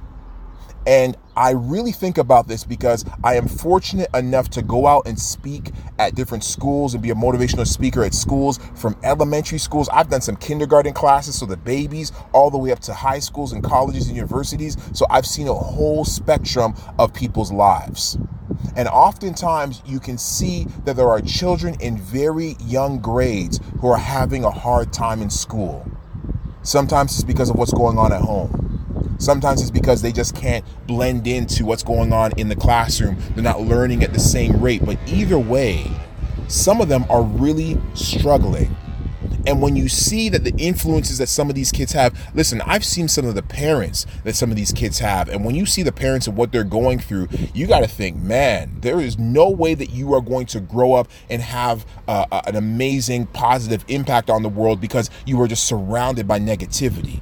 And 0.90 1.16
I 1.37 1.52
really 1.52 1.92
think 1.92 2.18
about 2.18 2.49
this 2.49 2.64
because 2.64 3.04
I 3.23 3.37
am 3.37 3.47
fortunate 3.47 4.11
enough 4.12 4.50
to 4.50 4.62
go 4.62 4.88
out 4.88 5.06
and 5.06 5.16
speak 5.16 5.70
at 6.00 6.16
different 6.16 6.42
schools 6.42 6.94
and 6.94 7.02
be 7.02 7.11
a 7.11 7.14
motivational 7.14 7.64
speaker 7.64 8.02
at 8.02 8.12
schools 8.12 8.59
from 8.75 8.97
elementary 9.04 9.59
schools. 9.59 9.88
I've 9.90 10.11
done 10.11 10.20
some 10.20 10.35
kindergarten 10.35 10.92
classes, 10.92 11.38
so 11.38 11.47
the 11.47 11.56
babies, 11.56 12.11
all 12.32 12.50
the 12.50 12.59
way 12.59 12.73
up 12.73 12.80
to 12.80 12.92
high 12.92 13.20
schools 13.20 13.52
and 13.52 13.62
colleges 13.62 14.09
and 14.09 14.16
universities. 14.16 14.76
So 14.92 15.06
I've 15.09 15.26
seen 15.26 15.47
a 15.47 15.54
whole 15.54 16.04
spectrum 16.04 16.75
of 16.99 17.14
people's 17.14 17.52
lives. 17.52 18.18
And 18.75 18.88
oftentimes 18.88 19.82
you 19.87 20.00
can 20.00 20.18
see 20.18 20.64
that 20.87 20.97
there 20.97 21.09
are 21.09 21.20
children 21.20 21.76
in 21.78 21.99
very 21.99 22.56
young 22.64 22.99
grades 22.99 23.61
who 23.80 23.87
are 23.87 23.97
having 23.97 24.42
a 24.42 24.50
hard 24.50 24.92
time 24.92 25.23
in 25.23 25.30
school. 25.30 25.88
Sometimes 26.62 27.12
it's 27.12 27.23
because 27.23 27.49
of 27.49 27.54
what's 27.54 27.73
going 27.73 27.97
on 27.97 28.12
at 28.12 28.23
home. 28.23 28.70
Sometimes 29.21 29.61
it's 29.61 29.71
because 29.71 30.00
they 30.00 30.12
just 30.12 30.35
can't 30.35 30.65
blend 30.87 31.27
into 31.27 31.67
what's 31.67 31.83
going 31.83 32.11
on 32.11 32.33
in 32.39 32.49
the 32.49 32.57
classroom. 32.57 33.19
They're 33.35 33.45
not 33.45 33.61
learning 33.61 34.03
at 34.03 34.15
the 34.15 34.19
same 34.19 34.59
rate. 34.62 34.83
But 34.83 34.99
either 35.07 35.39
way, 35.39 35.91
some 36.49 36.81
of 36.81 36.89
them 36.89 37.05
are 37.11 37.23
really 37.23 37.79
struggling. 37.93 38.75
And 39.47 39.61
when 39.61 39.77
you 39.77 39.91
see 39.91 40.31
that 40.31 40.45
the 40.45 40.55
influences 40.57 41.19
that 41.19 41.29
some 41.29 41.50
of 41.50 41.55
these 41.55 41.71
kids 41.71 41.93
have, 41.93 42.19
listen, 42.35 42.62
I've 42.62 42.85
seen 42.85 43.09
some 43.09 43.27
of 43.27 43.35
the 43.35 43.43
parents 43.43 44.07
that 44.25 44.37
some 44.37 44.50
of 44.50 44.57
these 44.57 44.73
kids 44.73 45.00
have. 45.00 45.29
And 45.29 45.45
when 45.45 45.55
you 45.55 45.67
see 45.67 45.83
the 45.83 45.93
parents 45.93 46.27
and 46.27 46.35
what 46.35 46.50
they're 46.50 46.65
going 46.65 46.99
through, 46.99 47.29
you 47.53 47.67
got 47.67 47.81
to 47.81 47.89
think, 47.89 48.17
man, 48.17 48.79
there 48.81 49.00
is 49.00 49.19
no 49.19 49.50
way 49.50 49.75
that 49.75 49.91
you 49.91 50.15
are 50.15 50.23
going 50.23 50.47
to 50.47 50.61
grow 50.61 50.95
up 50.95 51.09
and 51.29 51.43
have 51.43 51.85
uh, 52.09 52.25
an 52.47 52.57
amazing 52.57 53.27
positive 53.27 53.85
impact 53.89 54.31
on 54.31 54.43
the 54.43 54.49
world 54.49 54.81
because 54.81 55.11
you 55.27 55.39
are 55.43 55.49
just 55.49 55.65
surrounded 55.65 56.27
by 56.27 56.39
negativity 56.39 57.21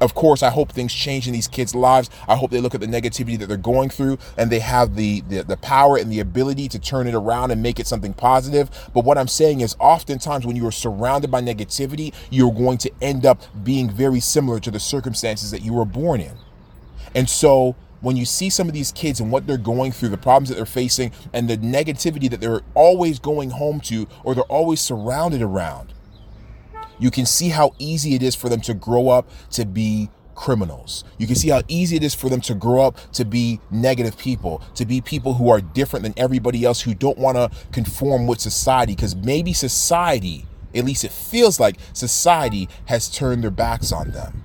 of 0.00 0.14
course, 0.14 0.42
I 0.42 0.50
hope 0.50 0.72
things 0.72 0.92
change 0.92 1.26
in 1.26 1.32
these 1.32 1.48
kids' 1.48 1.74
lives. 1.74 2.10
I 2.26 2.36
hope 2.36 2.50
they 2.50 2.60
look 2.60 2.74
at 2.74 2.80
the 2.80 2.86
negativity 2.86 3.38
that 3.38 3.46
they're 3.46 3.56
going 3.56 3.90
through 3.90 4.18
and 4.36 4.50
they 4.50 4.60
have 4.60 4.96
the, 4.96 5.20
the, 5.22 5.42
the 5.42 5.56
power 5.56 5.96
and 5.96 6.10
the 6.10 6.20
ability 6.20 6.68
to 6.68 6.78
turn 6.78 7.06
it 7.06 7.14
around 7.14 7.50
and 7.50 7.62
make 7.62 7.78
it 7.78 7.86
something 7.86 8.14
positive. 8.14 8.70
But 8.94 9.04
what 9.04 9.18
I'm 9.18 9.28
saying 9.28 9.60
is, 9.60 9.76
oftentimes 9.78 10.46
when 10.46 10.56
you 10.56 10.66
are 10.66 10.72
surrounded 10.72 11.30
by 11.30 11.42
negativity, 11.42 12.14
you're 12.30 12.52
going 12.52 12.78
to 12.78 12.90
end 13.02 13.26
up 13.26 13.42
being 13.62 13.90
very 13.90 14.20
similar 14.20 14.60
to 14.60 14.70
the 14.70 14.80
circumstances 14.80 15.50
that 15.50 15.62
you 15.62 15.74
were 15.74 15.84
born 15.84 16.20
in. 16.20 16.36
And 17.14 17.28
so, 17.28 17.76
when 18.00 18.16
you 18.16 18.24
see 18.24 18.48
some 18.48 18.66
of 18.66 18.72
these 18.72 18.92
kids 18.92 19.20
and 19.20 19.30
what 19.30 19.46
they're 19.46 19.58
going 19.58 19.92
through, 19.92 20.08
the 20.08 20.16
problems 20.16 20.48
that 20.48 20.54
they're 20.54 20.64
facing, 20.64 21.12
and 21.34 21.50
the 21.50 21.58
negativity 21.58 22.30
that 22.30 22.40
they're 22.40 22.62
always 22.74 23.18
going 23.18 23.50
home 23.50 23.80
to 23.80 24.08
or 24.24 24.34
they're 24.34 24.44
always 24.44 24.80
surrounded 24.80 25.42
around, 25.42 25.92
you 27.00 27.10
can 27.10 27.26
see 27.26 27.48
how 27.48 27.72
easy 27.78 28.14
it 28.14 28.22
is 28.22 28.36
for 28.36 28.48
them 28.48 28.60
to 28.62 28.74
grow 28.74 29.08
up 29.08 29.28
to 29.50 29.64
be 29.64 30.10
criminals. 30.34 31.04
You 31.18 31.26
can 31.26 31.36
see 31.36 31.48
how 31.48 31.62
easy 31.68 31.96
it 31.96 32.02
is 32.02 32.14
for 32.14 32.28
them 32.28 32.40
to 32.42 32.54
grow 32.54 32.82
up 32.86 32.98
to 33.12 33.24
be 33.24 33.60
negative 33.70 34.16
people, 34.16 34.62
to 34.74 34.86
be 34.86 35.00
people 35.00 35.34
who 35.34 35.50
are 35.50 35.60
different 35.60 36.02
than 36.02 36.14
everybody 36.16 36.64
else, 36.64 36.80
who 36.80 36.94
don't 36.94 37.18
want 37.18 37.36
to 37.36 37.50
conform 37.72 38.26
with 38.26 38.40
society, 38.40 38.94
because 38.94 39.14
maybe 39.14 39.52
society, 39.52 40.46
at 40.74 40.84
least 40.84 41.04
it 41.04 41.12
feels 41.12 41.60
like 41.60 41.76
society, 41.92 42.68
has 42.86 43.10
turned 43.10 43.42
their 43.42 43.50
backs 43.50 43.92
on 43.92 44.12
them. 44.12 44.42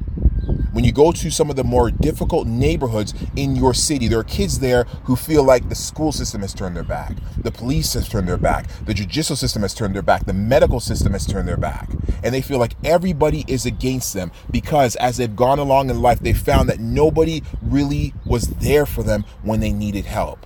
When 0.76 0.84
you 0.84 0.92
go 0.92 1.14
to 1.14 1.32
some 1.32 1.50
of 1.50 1.56
the 1.56 1.64
more 1.64 1.90
difficult 1.90 2.48
neighborhoods 2.48 3.14
in 3.38 3.56
your 3.56 3.74
city, 3.74 4.10
there 4.10 4.20
are 4.20 4.26
kids 4.26 4.60
there 4.60 4.84
who 5.06 5.16
feel 5.16 5.42
like 5.42 5.70
the 5.70 5.74
school 5.74 6.12
system 6.12 6.42
has 6.42 6.54
turned 6.54 6.76
their 6.76 6.84
back, 6.84 7.16
the 7.38 7.50
police 7.50 7.94
has 7.94 8.10
turned 8.10 8.28
their 8.28 8.36
back, 8.36 8.68
the 8.84 8.94
judicial 8.94 9.38
system 9.38 9.62
has 9.62 9.74
turned 9.74 9.96
their 9.96 10.02
back, 10.02 10.26
the 10.26 10.34
medical 10.34 10.82
system 10.82 11.14
has 11.14 11.26
turned 11.26 11.48
their 11.48 11.56
back. 11.56 11.90
And 12.26 12.36
they 12.36 12.42
feel 12.42 12.58
like 12.58 12.74
everybody 12.84 13.46
is 13.48 13.66
against 13.66 14.14
them 14.14 14.34
because 14.52 14.98
as 14.98 15.16
they've 15.16 15.34
gone 15.34 15.60
along 15.60 15.90
in 15.90 16.02
life, 16.02 16.20
they 16.20 16.34
found 16.34 16.68
that 16.68 16.82
nobody 16.82 17.42
really 17.62 18.14
was 18.26 18.48
there 18.48 18.86
for 18.86 19.02
them 19.02 19.24
when 19.44 19.62
they 19.62 19.72
needed 19.72 20.04
help. 20.04 20.46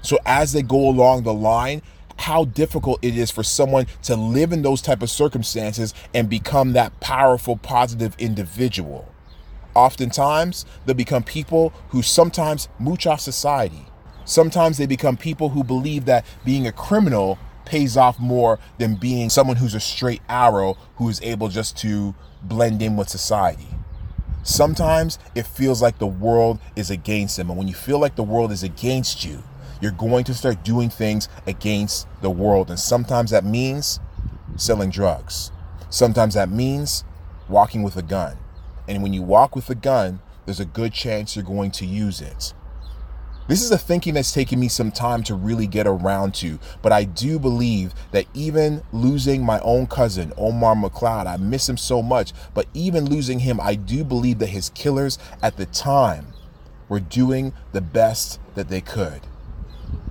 So 0.00 0.16
as 0.24 0.54
they 0.54 0.62
go 0.62 0.88
along 0.88 1.24
the 1.24 1.34
line, 1.34 1.82
how 2.16 2.46
difficult 2.46 3.04
it 3.04 3.18
is 3.18 3.30
for 3.30 3.42
someone 3.42 3.86
to 4.04 4.16
live 4.16 4.50
in 4.50 4.62
those 4.62 4.80
type 4.80 5.02
of 5.02 5.10
circumstances 5.10 5.92
and 6.14 6.30
become 6.30 6.72
that 6.72 7.00
powerful 7.00 7.58
positive 7.58 8.16
individual 8.18 9.11
Oftentimes, 9.74 10.66
they 10.86 10.92
become 10.92 11.22
people 11.22 11.72
who 11.88 12.02
sometimes 12.02 12.68
mooch 12.78 13.06
off 13.06 13.20
society. 13.20 13.86
Sometimes 14.24 14.78
they 14.78 14.86
become 14.86 15.16
people 15.16 15.50
who 15.50 15.64
believe 15.64 16.04
that 16.04 16.24
being 16.44 16.66
a 16.66 16.72
criminal 16.72 17.38
pays 17.64 17.96
off 17.96 18.18
more 18.18 18.58
than 18.78 18.96
being 18.96 19.30
someone 19.30 19.56
who's 19.56 19.74
a 19.74 19.80
straight 19.80 20.20
arrow 20.28 20.76
who 20.96 21.08
is 21.08 21.20
able 21.22 21.48
just 21.48 21.76
to 21.78 22.14
blend 22.42 22.82
in 22.82 22.96
with 22.96 23.08
society. 23.08 23.68
Sometimes 24.42 25.18
it 25.34 25.46
feels 25.46 25.80
like 25.80 25.98
the 25.98 26.06
world 26.06 26.58
is 26.74 26.90
against 26.90 27.36
them. 27.36 27.48
And 27.48 27.58
when 27.58 27.68
you 27.68 27.74
feel 27.74 27.98
like 27.98 28.16
the 28.16 28.24
world 28.24 28.50
is 28.50 28.62
against 28.62 29.24
you, 29.24 29.42
you're 29.80 29.92
going 29.92 30.24
to 30.24 30.34
start 30.34 30.64
doing 30.64 30.90
things 30.90 31.28
against 31.46 32.06
the 32.20 32.30
world. 32.30 32.68
And 32.68 32.78
sometimes 32.78 33.30
that 33.30 33.44
means 33.44 34.00
selling 34.56 34.90
drugs. 34.90 35.50
Sometimes 35.90 36.34
that 36.34 36.50
means 36.50 37.04
walking 37.48 37.82
with 37.82 37.96
a 37.96 38.02
gun. 38.02 38.36
And 38.88 39.02
when 39.02 39.12
you 39.12 39.22
walk 39.22 39.54
with 39.54 39.70
a 39.70 39.74
gun, 39.74 40.20
there's 40.44 40.60
a 40.60 40.64
good 40.64 40.92
chance 40.92 41.36
you're 41.36 41.44
going 41.44 41.70
to 41.72 41.86
use 41.86 42.20
it. 42.20 42.52
This 43.48 43.62
is 43.62 43.72
a 43.72 43.78
thinking 43.78 44.14
that's 44.14 44.32
taken 44.32 44.60
me 44.60 44.68
some 44.68 44.92
time 44.92 45.24
to 45.24 45.34
really 45.34 45.66
get 45.66 45.86
around 45.86 46.32
to, 46.36 46.60
but 46.80 46.92
I 46.92 47.02
do 47.02 47.40
believe 47.40 47.92
that 48.12 48.26
even 48.34 48.82
losing 48.92 49.44
my 49.44 49.58
own 49.60 49.88
cousin, 49.88 50.32
Omar 50.36 50.76
McLeod, 50.76 51.26
I 51.26 51.36
miss 51.38 51.68
him 51.68 51.76
so 51.76 52.02
much, 52.02 52.32
but 52.54 52.68
even 52.72 53.04
losing 53.06 53.40
him, 53.40 53.60
I 53.60 53.74
do 53.74 54.04
believe 54.04 54.38
that 54.38 54.46
his 54.50 54.70
killers 54.70 55.18
at 55.42 55.56
the 55.56 55.66
time 55.66 56.28
were 56.88 57.00
doing 57.00 57.52
the 57.72 57.80
best 57.80 58.38
that 58.54 58.68
they 58.68 58.80
could. 58.80 59.22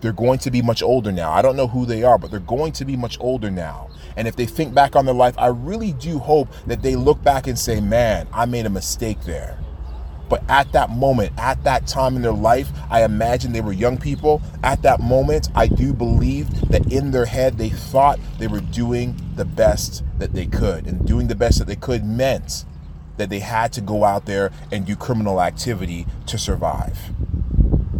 They're 0.01 0.11
going 0.11 0.39
to 0.39 0.51
be 0.51 0.61
much 0.61 0.81
older 0.81 1.11
now. 1.11 1.31
I 1.31 1.41
don't 1.41 1.55
know 1.55 1.67
who 1.67 1.85
they 1.85 2.03
are, 2.03 2.17
but 2.17 2.31
they're 2.31 2.39
going 2.39 2.71
to 2.73 2.85
be 2.85 2.97
much 2.97 3.17
older 3.19 3.51
now. 3.51 3.89
And 4.17 4.27
if 4.27 4.35
they 4.35 4.45
think 4.45 4.73
back 4.73 4.95
on 4.95 5.05
their 5.05 5.15
life, 5.15 5.35
I 5.37 5.47
really 5.47 5.93
do 5.93 6.19
hope 6.19 6.49
that 6.65 6.81
they 6.81 6.95
look 6.95 7.23
back 7.23 7.47
and 7.47 7.57
say, 7.57 7.79
man, 7.79 8.27
I 8.33 8.45
made 8.45 8.65
a 8.65 8.69
mistake 8.69 9.21
there. 9.21 9.57
But 10.27 10.43
at 10.49 10.71
that 10.71 10.89
moment, 10.89 11.33
at 11.37 11.63
that 11.65 11.87
time 11.87 12.15
in 12.15 12.21
their 12.21 12.31
life, 12.31 12.69
I 12.89 13.03
imagine 13.03 13.51
they 13.51 13.61
were 13.61 13.73
young 13.73 13.97
people. 13.97 14.41
At 14.63 14.81
that 14.83 15.01
moment, 15.01 15.49
I 15.55 15.67
do 15.67 15.93
believe 15.93 16.69
that 16.69 16.91
in 16.91 17.11
their 17.11 17.25
head, 17.25 17.57
they 17.57 17.69
thought 17.69 18.17
they 18.39 18.47
were 18.47 18.61
doing 18.61 19.15
the 19.35 19.43
best 19.43 20.03
that 20.19 20.33
they 20.33 20.45
could. 20.45 20.87
And 20.87 21.05
doing 21.05 21.27
the 21.27 21.35
best 21.35 21.59
that 21.59 21.67
they 21.67 21.75
could 21.75 22.05
meant 22.05 22.63
that 23.17 23.29
they 23.29 23.39
had 23.39 23.73
to 23.73 23.81
go 23.81 24.05
out 24.05 24.25
there 24.25 24.51
and 24.71 24.85
do 24.85 24.95
criminal 24.95 25.41
activity 25.41 26.07
to 26.27 26.37
survive. 26.37 27.11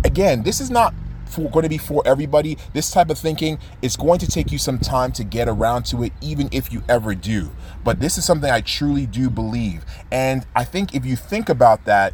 Again, 0.05 0.43
this 0.43 0.61
is 0.61 0.71
not 0.71 0.93
for, 1.31 1.49
going 1.49 1.63
to 1.63 1.69
be 1.69 1.77
for 1.77 2.03
everybody. 2.05 2.57
This 2.73 2.91
type 2.91 3.09
of 3.09 3.17
thinking 3.17 3.59
is 3.81 3.95
going 3.95 4.19
to 4.19 4.27
take 4.27 4.51
you 4.51 4.57
some 4.57 4.77
time 4.77 5.11
to 5.13 5.23
get 5.23 5.47
around 5.47 5.83
to 5.87 6.03
it, 6.03 6.13
even 6.21 6.49
if 6.51 6.71
you 6.71 6.83
ever 6.89 7.15
do. 7.15 7.51
But 7.83 7.99
this 7.99 8.17
is 8.17 8.25
something 8.25 8.49
I 8.49 8.61
truly 8.61 9.05
do 9.05 9.29
believe. 9.29 9.85
And 10.11 10.45
I 10.55 10.63
think 10.63 10.93
if 10.95 11.05
you 11.05 11.15
think 11.15 11.49
about 11.49 11.85
that, 11.85 12.13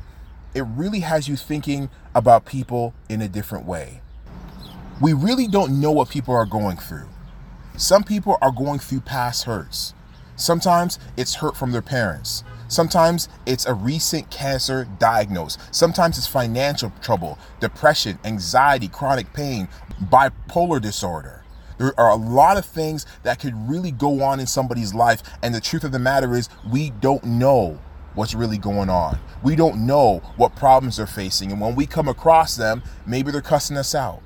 it 0.54 0.62
really 0.62 1.02
has 1.02 1.28
you 1.28 1.36
thinking 1.36 1.90
about 2.16 2.46
people 2.46 2.94
in 3.10 3.22
a 3.22 3.28
different 3.28 3.66
way. 3.66 4.02
We 5.00 5.14
really 5.14 5.48
don't 5.48 5.80
know 5.80 5.92
what 5.92 6.10
people 6.10 6.34
are 6.34 6.46
going 6.46 6.78
through. 6.78 7.08
Some 7.76 8.04
people 8.04 8.38
are 8.42 8.52
going 8.52 8.80
through 8.80 9.02
past 9.02 9.44
hurts. 9.44 9.94
Sometimes 10.36 10.98
it's 11.16 11.36
hurt 11.36 11.56
from 11.56 11.72
their 11.72 11.82
parents. 11.82 12.44
Sometimes 12.68 13.30
it's 13.46 13.66
a 13.66 13.74
recent 13.74 14.30
cancer 14.30 14.88
diagnosis. 15.00 15.62
Sometimes 15.72 16.18
it's 16.18 16.28
financial 16.28 16.92
trouble, 17.02 17.40
depression, 17.60 18.20
anxiety, 18.26 18.88
chronic 18.88 19.32
pain, 19.34 19.68
bipolar 20.04 20.82
disorder. 20.82 21.44
There 21.78 21.98
are 22.00 22.10
a 22.10 22.16
lot 22.16 22.58
of 22.58 22.66
things 22.66 23.06
that 23.24 23.40
could 23.40 23.54
really 23.70 23.92
go 23.92 24.22
on 24.22 24.40
in 24.40 24.48
somebody's 24.48 24.94
life. 24.94 25.22
And 25.42 25.54
the 25.54 25.62
truth 25.62 25.84
of 25.84 25.92
the 25.92 26.00
matter 26.00 26.36
is, 26.36 26.50
we 26.70 26.90
don't 26.90 27.24
know 27.24 27.80
what's 28.16 28.34
really 28.34 28.58
going 28.58 28.90
on. 28.90 29.20
We 29.44 29.56
don't 29.56 29.86
know 29.86 30.24
what 30.38 30.56
problems 30.56 30.98
they're 30.98 31.06
facing. 31.06 31.52
And 31.52 31.62
when 31.62 31.76
we 31.76 31.86
come 31.86 32.08
across 32.08 32.56
them, 32.56 32.82
maybe 33.06 33.32
they're 33.32 33.42
cussing 33.42 33.78
us 33.78 33.94
out. 33.94 34.22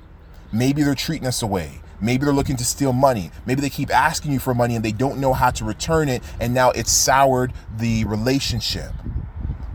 Maybe 0.50 0.82
they're 0.82 0.94
treating 0.94 1.28
us 1.28 1.42
away. 1.42 1.82
Maybe 2.02 2.24
they're 2.24 2.34
looking 2.34 2.56
to 2.56 2.64
steal 2.64 2.92
money. 2.92 3.30
Maybe 3.46 3.60
they 3.60 3.70
keep 3.70 3.94
asking 3.94 4.32
you 4.32 4.40
for 4.40 4.54
money 4.54 4.74
and 4.74 4.84
they 4.84 4.92
don't 4.92 5.18
know 5.18 5.32
how 5.32 5.50
to 5.52 5.64
return 5.64 6.08
it, 6.08 6.22
and 6.40 6.52
now 6.52 6.70
it's 6.72 6.90
soured 6.90 7.52
the 7.78 8.04
relationship. 8.04 8.92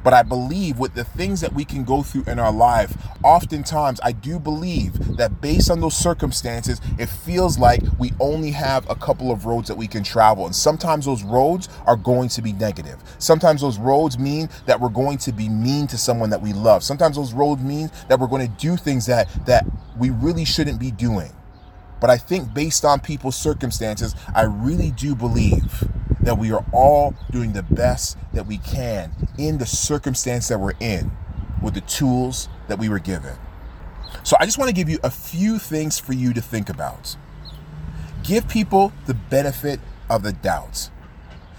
But 0.08 0.14
I 0.14 0.24
believe 0.24 0.80
with 0.80 0.94
the 0.94 1.04
things 1.04 1.42
that 1.42 1.52
we 1.52 1.66
can 1.66 1.84
go 1.84 2.02
through 2.02 2.24
in 2.28 2.40
our 2.40 2.52
life, 2.52 2.96
oftentimes 3.26 4.00
I 4.02 4.14
do 4.14 4.40
believe 4.40 5.18
that 5.18 5.42
based 5.42 5.70
on 5.70 5.82
those 5.82 5.98
circumstances, 5.98 6.80
it 6.98 7.08
feels 7.08 7.60
like 7.60 7.82
we 8.00 8.14
only 8.22 8.52
have 8.52 8.90
a 8.90 8.96
couple 8.96 9.32
of 9.32 9.46
roads 9.46 9.68
that 9.68 9.76
we 9.76 9.86
can 9.86 10.04
travel. 10.04 10.46
And 10.46 10.56
sometimes 10.56 11.06
those 11.06 11.24
roads 11.24 11.68
are 11.86 11.98
going 11.98 12.30
to 12.30 12.42
be 12.42 12.54
negative. 12.54 13.04
Sometimes 13.20 13.60
those 13.60 13.78
roads 13.78 14.18
mean 14.18 14.48
that 14.66 14.80
we're 14.80 14.88
going 14.88 15.18
to 15.18 15.34
be 15.34 15.50
mean 15.50 15.88
to 15.88 15.98
someone 15.98 16.30
that 16.30 16.42
we 16.42 16.54
love. 16.54 16.84
Sometimes 16.84 17.18
those 17.18 17.34
roads 17.34 17.62
mean 17.62 17.92
that 18.08 18.18
we're 18.18 18.28
going 18.28 18.48
to 18.48 18.58
do 18.58 18.78
things 18.78 19.06
that 19.08 19.28
that 19.46 19.66
we 19.98 20.10
really 20.10 20.46
shouldn't 20.46 20.80
be 20.80 20.92
doing. 20.92 21.34
But 22.00 22.10
I 22.10 22.18
think 22.18 22.54
based 22.54 22.86
on 22.86 23.00
people's 23.00 23.36
circumstances, 23.36 24.16
I 24.34 24.44
really 24.44 24.92
do 24.92 25.16
believe 25.16 25.88
that 26.22 26.38
we 26.38 26.52
are 26.52 26.66
all 26.72 27.16
doing 27.32 27.54
the 27.54 27.64
best 27.64 28.18
that 28.34 28.46
we 28.46 28.58
can 28.58 29.12
in 29.38 29.58
the 29.58 29.66
circumstance 29.66 30.48
that 30.50 30.60
we're 30.60 30.74
in 30.80 31.12
with 31.62 31.74
the 31.74 31.82
tools 31.82 32.50
that 32.68 32.78
we 32.78 32.90
were 32.90 33.00
given. 33.00 33.36
So 34.24 34.36
I 34.40 34.46
just 34.46 34.58
want 34.58 34.70
to 34.70 34.76
give 34.76 34.90
you 34.90 35.00
a 35.04 35.10
few 35.10 35.58
things 35.58 36.00
for 36.00 36.14
you 36.14 36.34
to 36.34 36.42
think 36.42 36.70
about. 36.70 37.16
Give 38.24 38.48
people 38.48 38.92
the 39.06 39.14
benefit 39.14 39.80
of 40.10 40.24
the 40.24 40.34
doubt. 40.34 40.90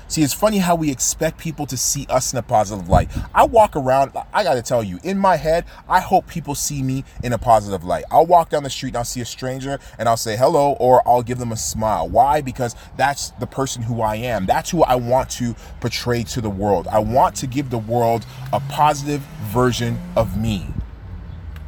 See, 0.08 0.22
it's 0.22 0.32
funny 0.32 0.56
how 0.56 0.74
we 0.74 0.90
expect 0.90 1.36
people 1.36 1.66
to 1.66 1.76
see 1.76 2.06
us 2.08 2.32
in 2.32 2.38
a 2.38 2.42
positive 2.42 2.88
light. 2.88 3.10
I 3.34 3.44
walk 3.44 3.76
around, 3.76 4.12
I 4.32 4.42
gotta 4.42 4.62
tell 4.62 4.82
you, 4.82 4.98
in 5.04 5.18
my 5.18 5.36
head, 5.36 5.66
I 5.86 6.00
hope 6.00 6.26
people 6.26 6.54
see 6.54 6.82
me 6.82 7.04
in 7.22 7.34
a 7.34 7.38
positive 7.38 7.84
light. 7.84 8.04
I'll 8.10 8.24
walk 8.24 8.48
down 8.48 8.62
the 8.62 8.70
street 8.70 8.90
and 8.90 8.96
I'll 8.96 9.04
see 9.04 9.20
a 9.20 9.26
stranger 9.26 9.78
and 9.98 10.08
I'll 10.08 10.16
say 10.16 10.34
hello 10.34 10.72
or 10.80 11.06
I'll 11.06 11.22
give 11.22 11.38
them 11.38 11.52
a 11.52 11.58
smile. 11.58 12.08
Why? 12.08 12.40
Because 12.40 12.74
that's 12.96 13.30
the 13.32 13.46
person 13.46 13.82
who 13.82 14.00
I 14.00 14.16
am. 14.16 14.46
That's 14.46 14.70
who 14.70 14.82
I 14.82 14.94
want 14.94 15.28
to 15.32 15.54
portray 15.78 16.22
to 16.22 16.40
the 16.40 16.48
world. 16.48 16.88
I 16.88 17.00
want 17.00 17.36
to 17.36 17.46
give 17.46 17.68
the 17.68 17.76
world 17.76 18.24
a 18.54 18.60
positive 18.60 19.20
version 19.52 20.00
of 20.16 20.38
me. 20.40 20.68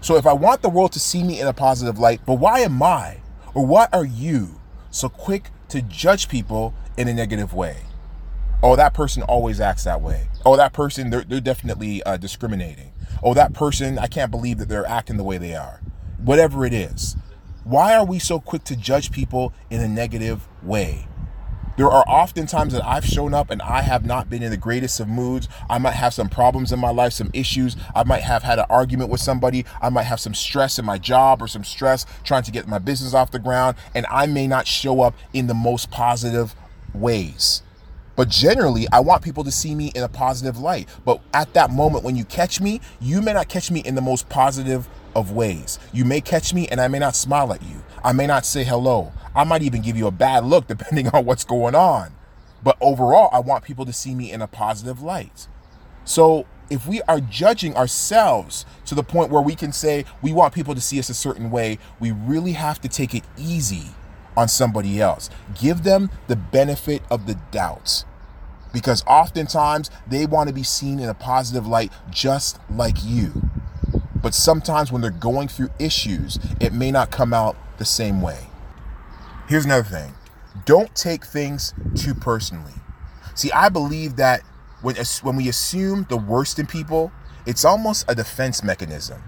So 0.01 0.17
if 0.17 0.27
I 0.27 0.33
want 0.33 0.63
the 0.63 0.71
world 0.71 0.93
to 0.93 1.01
see 1.01 1.23
me 1.23 1.41
in 1.41 1.47
a 1.47 1.53
positive 1.53 1.99
light, 1.99 2.23
but 2.25 2.35
why 2.35 2.61
am 2.61 2.83
I 2.83 3.19
or 3.53 3.67
why 3.67 3.89
are 3.93 4.07
you 4.07 4.59
so 4.91 5.11
quick 5.11 5.51
to 5.69 5.83
judge 5.83 6.27
people 6.31 6.73
in 6.97 7.07
a 7.07 7.13
negative 7.13 7.53
way? 7.53 7.83
Oh, 8.63 8.77
that 8.77 8.93
person 8.93 9.23
always 9.23 9.59
acts 9.59 9.85
that 9.85 10.03
way. 10.03 10.29
Oh, 10.45 10.57
that 10.57 10.75
person, 10.75 11.09
they're, 11.09 11.25
they're 11.25 11.41
definitely 11.41 12.03
uh, 12.03 12.19
discriminating. 12.19 12.93
Oh, 13.23 13.33
that 13.33 13.55
person, 13.55 13.99
I 13.99 14.07
can't 14.07 14.31
believe 14.31 14.59
that 14.59 14.69
they're 14.69 14.87
acting 14.87 15.17
the 15.17 15.25
way 15.25 15.39
they 15.39 15.55
are. 15.55 15.81
Whatever 16.19 16.67
it 16.67 16.75
is. 16.75 17.17
Why 17.65 17.95
are 17.95 18.05
we 18.05 18.19
so 18.19 18.39
quick 18.39 18.65
to 18.65 18.77
judge 18.77 19.13
people 19.13 19.55
in 19.71 19.81
a 19.81 19.89
negative 19.89 20.47
way? 20.63 21.07
There 21.79 21.89
are 21.89 22.05
often 22.07 22.47
times 22.47 22.75
that 22.75 22.85
I've 22.85 23.07
shown 23.07 23.33
up 23.33 23.49
and 23.49 23.63
I 23.63 23.81
have 23.81 24.05
not 24.05 24.29
been 24.29 24.43
in 24.43 24.51
the 24.51 24.59
greatest 24.59 25.01
of 25.01 25.09
moods. 25.09 25.49
I 25.71 25.79
might 25.79 25.95
have 25.95 26.13
some 26.13 26.29
problems 26.29 26.73
in 26.73 26.79
my 26.79 26.91
life, 26.91 27.15
some 27.15 27.31
issues. 27.33 27.77
I 27.95 28.05
might 28.05 28.23
have 28.23 28.43
had 28.43 28.59
an 28.59 28.67
argument 28.69 29.09
with 29.09 29.23
somebody. 29.23 29.65
I 29.81 29.89
might 29.89 30.03
have 30.03 30.21
some 30.21 30.35
stress 30.35 30.79
in 30.79 30.85
my 30.85 30.99
job 30.99 31.41
or 31.41 31.49
some 31.49 31.65
stress 31.65 32.05
trying 32.25 32.43
to 32.43 32.51
get 32.51 32.69
my 32.69 32.79
business 32.79 33.15
off 33.15 33.31
the 33.31 33.39
ground. 33.39 33.77
And 33.95 34.05
I 34.11 34.27
may 34.27 34.47
not 34.47 34.67
show 34.67 35.01
up 35.01 35.15
in 35.33 35.47
the 35.47 35.55
most 35.55 35.91
positive 35.91 36.55
ways. 36.93 37.63
But 38.17 38.29
generally, 38.29 38.87
I 38.93 39.01
want 39.01 39.23
people 39.23 39.45
to 39.45 39.51
see 39.51 39.75
me 39.75 39.93
in 39.95 40.03
a 40.03 40.09
positive 40.09 40.59
light. 40.59 40.89
But 41.05 41.21
at 41.33 41.53
that 41.55 41.71
moment 41.71 42.05
when 42.05 42.17
you 42.17 42.25
catch 42.25 42.61
me, 42.61 42.81
you 43.01 43.23
may 43.23 43.33
not 43.33 43.49
catch 43.49 43.71
me 43.71 43.81
in 43.81 43.95
the 43.95 44.01
most 44.01 44.29
positive 44.29 44.89
of 45.15 45.33
ways. 45.33 45.79
You 45.93 46.05
may 46.05 46.21
catch 46.21 46.53
me 46.53 46.69
and 46.69 46.81
I 46.81 46.89
may 46.89 46.99
not 46.99 47.17
smile 47.17 47.53
at 47.53 47.63
you. 47.63 47.83
I 48.05 48.13
may 48.13 48.27
not 48.27 48.47
say 48.47 48.65
hello. 48.65 49.13
I 49.35 49.45
might 49.45 49.63
even 49.63 49.83
give 49.83 49.97
you 49.97 50.07
a 50.07 50.13
bad 50.13 50.45
look 50.45 50.67
depending 50.69 51.09
on 51.09 51.25
what's 51.25 51.45
going 51.45 51.75
on. 51.75 52.13
But 52.63 52.77
overall, 52.81 53.31
I 53.33 53.41
want 53.41 53.65
people 53.65 53.87
to 53.87 53.93
see 53.93 54.15
me 54.15 54.31
in 54.31 54.43
a 54.43 54.47
positive 54.47 55.01
light. 55.01 55.49
So 56.05 56.47
if 56.69 56.87
we 56.87 57.03
are 57.03 57.21
judging 57.21 57.75
ourselves 57.75 58.67
to 58.87 58.95
the 58.95 59.03
point 59.03 59.31
where 59.31 59.43
we 59.43 59.55
can 59.55 59.73
say 59.73 60.05
we 60.23 60.33
want 60.33 60.55
people 60.55 60.75
to 60.75 60.81
see 60.81 60.99
us 60.99 61.09
a 61.09 61.15
certain 61.15 61.51
way, 61.51 61.79
we 61.99 62.11
really 62.13 62.53
have 62.53 62.81
to 62.83 62.89
take 62.89 63.15
it 63.15 63.25
easy 63.39 63.89
on 64.41 64.49
somebody 64.49 65.01
else. 65.01 65.29
Give 65.55 65.83
them 65.83 66.11
the 66.27 66.37
benefit 66.37 67.03
of 67.11 67.27
the 67.27 67.35
doubt. 67.51 68.05
Because 68.73 69.05
oftentimes 69.07 69.91
they 70.07 70.25
want 70.25 70.49
to 70.49 70.55
be 70.55 70.63
seen 70.63 70.99
in 70.99 71.09
a 71.09 71.15
positive 71.15 71.67
light 71.67 71.93
just 72.09 72.59
like 72.71 72.97
you. 73.05 73.51
But 74.23 74.35
sometimes 74.35 74.91
when 74.91 75.03
they're 75.03 75.11
going 75.11 75.49
through 75.49 75.71
issues, 75.79 76.39
it 76.59 76.73
may 76.73 76.91
not 76.91 77.11
come 77.11 77.35
out 77.35 77.57
the 77.79 77.85
same 77.85 78.23
way. 78.23 78.47
Here's 79.47 79.67
another 79.67 79.89
thing 79.89 80.15
don't 80.65 80.95
take 80.95 81.25
things 81.25 81.75
too 81.95 82.15
personally. 82.15 82.73
See, 83.35 83.53
I 83.53 83.69
believe 83.69 84.17
that 84.17 84.41
when, 84.81 84.97
when 85.23 85.37
we 85.37 85.49
assume 85.49 86.07
the 86.09 86.17
worst 86.17 86.59
in 86.59 86.67
people, 86.67 87.13
it's 87.47 87.65
almost 87.65 88.07
a 88.09 88.15
defense 88.15 88.63
mechanism. 88.63 89.23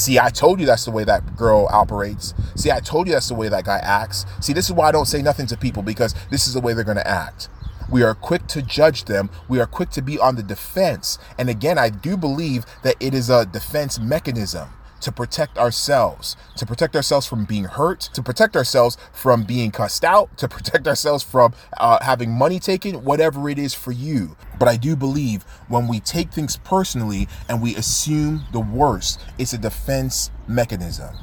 See, 0.00 0.18
I 0.18 0.30
told 0.30 0.60
you 0.60 0.64
that's 0.64 0.86
the 0.86 0.90
way 0.90 1.04
that 1.04 1.36
girl 1.36 1.68
operates. 1.70 2.32
See, 2.54 2.70
I 2.70 2.80
told 2.80 3.06
you 3.06 3.12
that's 3.12 3.28
the 3.28 3.34
way 3.34 3.50
that 3.50 3.66
guy 3.66 3.80
acts. 3.80 4.24
See, 4.40 4.54
this 4.54 4.64
is 4.64 4.72
why 4.72 4.88
I 4.88 4.92
don't 4.92 5.04
say 5.04 5.20
nothing 5.20 5.46
to 5.48 5.58
people 5.58 5.82
because 5.82 6.14
this 6.30 6.46
is 6.46 6.54
the 6.54 6.60
way 6.62 6.72
they're 6.72 6.84
going 6.84 6.96
to 6.96 7.06
act. 7.06 7.50
We 7.90 8.02
are 8.02 8.14
quick 8.14 8.46
to 8.46 8.62
judge 8.62 9.04
them. 9.04 9.28
We 9.46 9.60
are 9.60 9.66
quick 9.66 9.90
to 9.90 10.00
be 10.00 10.18
on 10.18 10.36
the 10.36 10.42
defense. 10.42 11.18
And 11.36 11.50
again, 11.50 11.76
I 11.76 11.90
do 11.90 12.16
believe 12.16 12.64
that 12.82 12.96
it 12.98 13.12
is 13.12 13.28
a 13.28 13.44
defense 13.44 14.00
mechanism 14.00 14.70
to 15.00 15.12
protect 15.12 15.58
ourselves, 15.58 16.36
to 16.56 16.66
protect 16.66 16.96
ourselves 16.96 17.26
from 17.26 17.44
being 17.44 17.64
hurt, 17.64 18.00
to 18.00 18.22
protect 18.22 18.56
ourselves 18.56 18.96
from 19.12 19.44
being 19.44 19.70
cussed 19.70 20.04
out, 20.04 20.36
to 20.38 20.48
protect 20.48 20.86
ourselves 20.86 21.22
from 21.22 21.54
uh, 21.78 22.02
having 22.02 22.30
money 22.30 22.58
taken, 22.58 23.04
whatever 23.04 23.48
it 23.48 23.58
is 23.58 23.74
for 23.74 23.92
you. 23.92 24.36
But 24.58 24.68
I 24.68 24.76
do 24.76 24.96
believe 24.96 25.42
when 25.68 25.88
we 25.88 26.00
take 26.00 26.32
things 26.32 26.56
personally 26.56 27.28
and 27.48 27.62
we 27.62 27.74
assume 27.76 28.44
the 28.52 28.60
worst, 28.60 29.20
it's 29.38 29.52
a 29.52 29.58
defense 29.58 30.30
mechanism. 30.46 31.14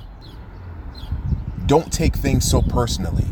Don't 1.65 1.91
take 1.91 2.15
things 2.15 2.49
so 2.49 2.61
personally. 2.61 3.27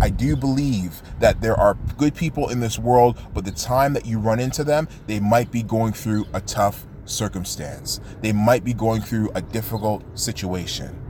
I 0.00 0.10
do 0.10 0.36
believe 0.36 1.02
that 1.18 1.40
there 1.40 1.58
are 1.58 1.74
good 1.96 2.14
people 2.14 2.48
in 2.48 2.60
this 2.60 2.78
world, 2.78 3.18
but 3.34 3.44
the 3.44 3.50
time 3.50 3.92
that 3.94 4.06
you 4.06 4.18
run 4.18 4.38
into 4.38 4.62
them, 4.62 4.88
they 5.06 5.18
might 5.18 5.50
be 5.50 5.62
going 5.62 5.92
through 5.92 6.26
a 6.32 6.40
tough 6.40 6.86
circumstance. 7.08 8.00
They 8.20 8.32
might 8.32 8.64
be 8.64 8.74
going 8.74 9.02
through 9.02 9.30
a 9.34 9.42
difficult 9.42 10.02
situation. 10.18 11.02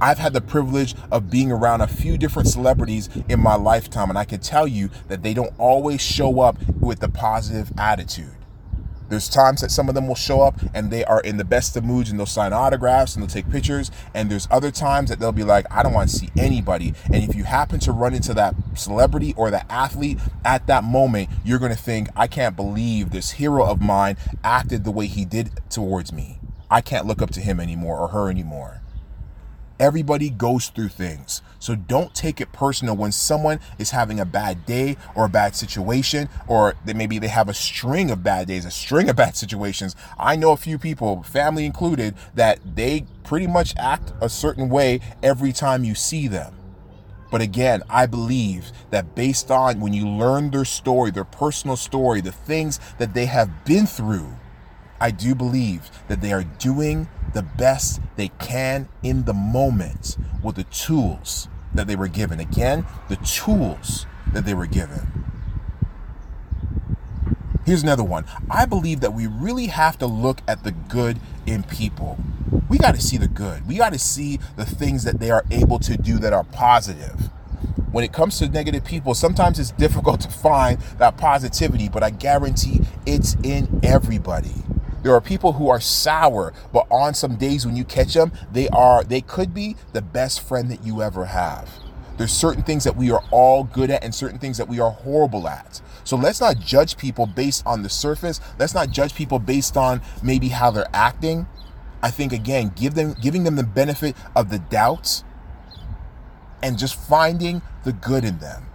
I've 0.00 0.18
had 0.18 0.32
the 0.32 0.40
privilege 0.40 0.94
of 1.10 1.28
being 1.28 1.50
around 1.50 1.80
a 1.80 1.88
few 1.88 2.16
different 2.16 2.48
celebrities 2.48 3.08
in 3.28 3.40
my 3.40 3.56
lifetime, 3.56 4.10
and 4.10 4.18
I 4.18 4.24
can 4.24 4.38
tell 4.38 4.68
you 4.68 4.90
that 5.08 5.22
they 5.22 5.34
don't 5.34 5.52
always 5.58 6.00
show 6.00 6.40
up 6.40 6.56
with 6.80 7.00
the 7.00 7.08
positive 7.08 7.72
attitude. 7.76 8.37
There's 9.08 9.28
times 9.28 9.62
that 9.62 9.70
some 9.70 9.88
of 9.88 9.94
them 9.94 10.06
will 10.06 10.14
show 10.14 10.42
up 10.42 10.60
and 10.74 10.90
they 10.90 11.04
are 11.04 11.20
in 11.20 11.38
the 11.38 11.44
best 11.44 11.76
of 11.76 11.84
moods 11.84 12.10
and 12.10 12.18
they'll 12.18 12.26
sign 12.26 12.52
autographs 12.52 13.14
and 13.14 13.22
they'll 13.22 13.28
take 13.28 13.50
pictures. 13.50 13.90
And 14.14 14.30
there's 14.30 14.48
other 14.50 14.70
times 14.70 15.08
that 15.10 15.18
they'll 15.18 15.32
be 15.32 15.44
like, 15.44 15.66
I 15.70 15.82
don't 15.82 15.94
want 15.94 16.10
to 16.10 16.16
see 16.16 16.30
anybody. 16.38 16.94
And 17.06 17.16
if 17.16 17.34
you 17.34 17.44
happen 17.44 17.80
to 17.80 17.92
run 17.92 18.14
into 18.14 18.34
that 18.34 18.54
celebrity 18.74 19.34
or 19.36 19.50
that 19.50 19.66
athlete 19.70 20.18
at 20.44 20.66
that 20.66 20.84
moment, 20.84 21.30
you're 21.44 21.58
going 21.58 21.72
to 21.72 21.78
think, 21.78 22.08
I 22.14 22.26
can't 22.26 22.56
believe 22.56 23.10
this 23.10 23.32
hero 23.32 23.64
of 23.64 23.80
mine 23.80 24.16
acted 24.44 24.84
the 24.84 24.90
way 24.90 25.06
he 25.06 25.24
did 25.24 25.50
towards 25.70 26.12
me. 26.12 26.38
I 26.70 26.82
can't 26.82 27.06
look 27.06 27.22
up 27.22 27.30
to 27.30 27.40
him 27.40 27.60
anymore 27.60 27.98
or 27.98 28.08
her 28.08 28.28
anymore. 28.28 28.82
Everybody 29.80 30.30
goes 30.30 30.68
through 30.68 30.88
things. 30.88 31.40
So 31.60 31.74
don't 31.74 32.14
take 32.14 32.40
it 32.40 32.52
personal 32.52 32.96
when 32.96 33.12
someone 33.12 33.60
is 33.78 33.90
having 33.90 34.18
a 34.18 34.24
bad 34.24 34.66
day 34.66 34.96
or 35.14 35.26
a 35.26 35.28
bad 35.28 35.54
situation, 35.54 36.28
or 36.46 36.74
that 36.84 36.96
maybe 36.96 37.18
they 37.18 37.28
have 37.28 37.48
a 37.48 37.54
string 37.54 38.10
of 38.10 38.22
bad 38.22 38.48
days, 38.48 38.64
a 38.64 38.70
string 38.70 39.08
of 39.08 39.16
bad 39.24 39.36
situations. 39.36 39.94
I 40.18 40.36
know 40.36 40.52
a 40.52 40.56
few 40.56 40.78
people, 40.78 41.22
family 41.22 41.64
included, 41.64 42.14
that 42.34 42.58
they 42.76 43.06
pretty 43.22 43.46
much 43.46 43.74
act 43.76 44.12
a 44.20 44.28
certain 44.28 44.68
way 44.68 45.00
every 45.22 45.52
time 45.52 45.84
you 45.84 45.94
see 45.94 46.28
them. 46.28 46.54
But 47.30 47.42
again, 47.42 47.82
I 47.90 48.06
believe 48.06 48.72
that 48.90 49.14
based 49.14 49.50
on 49.50 49.80
when 49.80 49.92
you 49.92 50.08
learn 50.08 50.50
their 50.50 50.64
story, 50.64 51.10
their 51.10 51.24
personal 51.24 51.76
story, 51.76 52.20
the 52.20 52.32
things 52.32 52.80
that 52.98 53.14
they 53.14 53.26
have 53.26 53.64
been 53.64 53.86
through, 53.86 54.34
I 55.00 55.10
do 55.10 55.34
believe 55.34 55.90
that 56.08 56.20
they 56.20 56.32
are 56.32 56.44
doing 56.44 57.06
the 57.34 57.42
best 57.42 58.00
they 58.16 58.28
can 58.38 58.88
in 59.02 59.24
the 59.24 59.34
moment 59.34 60.16
with 60.42 60.56
the 60.56 60.64
tools 60.64 61.48
that 61.74 61.86
they 61.86 61.96
were 61.96 62.08
given. 62.08 62.40
Again, 62.40 62.86
the 63.08 63.16
tools 63.16 64.06
that 64.32 64.44
they 64.44 64.54
were 64.54 64.66
given. 64.66 65.24
Here's 67.64 67.82
another 67.82 68.04
one. 68.04 68.24
I 68.50 68.64
believe 68.64 69.00
that 69.00 69.12
we 69.12 69.26
really 69.26 69.66
have 69.66 69.98
to 69.98 70.06
look 70.06 70.40
at 70.48 70.64
the 70.64 70.72
good 70.72 71.20
in 71.44 71.62
people. 71.64 72.18
We 72.68 72.78
got 72.78 72.94
to 72.94 73.00
see 73.00 73.18
the 73.18 73.28
good. 73.28 73.68
We 73.68 73.76
got 73.76 73.92
to 73.92 73.98
see 73.98 74.38
the 74.56 74.64
things 74.64 75.04
that 75.04 75.20
they 75.20 75.30
are 75.30 75.44
able 75.50 75.78
to 75.80 75.96
do 75.98 76.18
that 76.18 76.32
are 76.32 76.44
positive. 76.44 77.28
When 77.92 78.04
it 78.04 78.12
comes 78.12 78.38
to 78.38 78.48
negative 78.48 78.84
people, 78.84 79.14
sometimes 79.14 79.58
it's 79.58 79.70
difficult 79.72 80.20
to 80.22 80.30
find 80.30 80.78
that 80.98 81.18
positivity, 81.18 81.88
but 81.88 82.02
I 82.02 82.10
guarantee 82.10 82.80
it's 83.04 83.36
in 83.42 83.80
everybody. 83.82 84.54
There 85.02 85.14
are 85.14 85.20
people 85.20 85.54
who 85.54 85.68
are 85.68 85.80
sour, 85.80 86.52
but 86.72 86.86
on 86.90 87.14
some 87.14 87.36
days 87.36 87.64
when 87.64 87.76
you 87.76 87.84
catch 87.84 88.14
them, 88.14 88.32
they 88.52 88.68
are 88.68 89.04
they 89.04 89.20
could 89.20 89.54
be 89.54 89.76
the 89.92 90.02
best 90.02 90.40
friend 90.40 90.70
that 90.70 90.84
you 90.84 91.02
ever 91.02 91.26
have. 91.26 91.70
There's 92.16 92.32
certain 92.32 92.64
things 92.64 92.82
that 92.82 92.96
we 92.96 93.12
are 93.12 93.22
all 93.30 93.62
good 93.62 93.90
at 93.90 94.02
and 94.02 94.12
certain 94.12 94.40
things 94.40 94.58
that 94.58 94.68
we 94.68 94.80
are 94.80 94.90
horrible 94.90 95.46
at. 95.46 95.80
So 96.02 96.16
let's 96.16 96.40
not 96.40 96.58
judge 96.58 96.96
people 96.96 97.26
based 97.26 97.64
on 97.64 97.82
the 97.82 97.88
surface. 97.88 98.40
Let's 98.58 98.74
not 98.74 98.90
judge 98.90 99.14
people 99.14 99.38
based 99.38 99.76
on 99.76 100.02
maybe 100.20 100.48
how 100.48 100.72
they're 100.72 100.88
acting. 100.92 101.46
I 102.02 102.10
think 102.10 102.32
again, 102.32 102.72
give 102.74 102.94
them 102.94 103.14
giving 103.20 103.44
them 103.44 103.54
the 103.54 103.62
benefit 103.62 104.16
of 104.34 104.50
the 104.50 104.58
doubt 104.58 105.22
and 106.60 106.76
just 106.76 106.96
finding 106.96 107.62
the 107.84 107.92
good 107.92 108.24
in 108.24 108.38
them. 108.38 108.66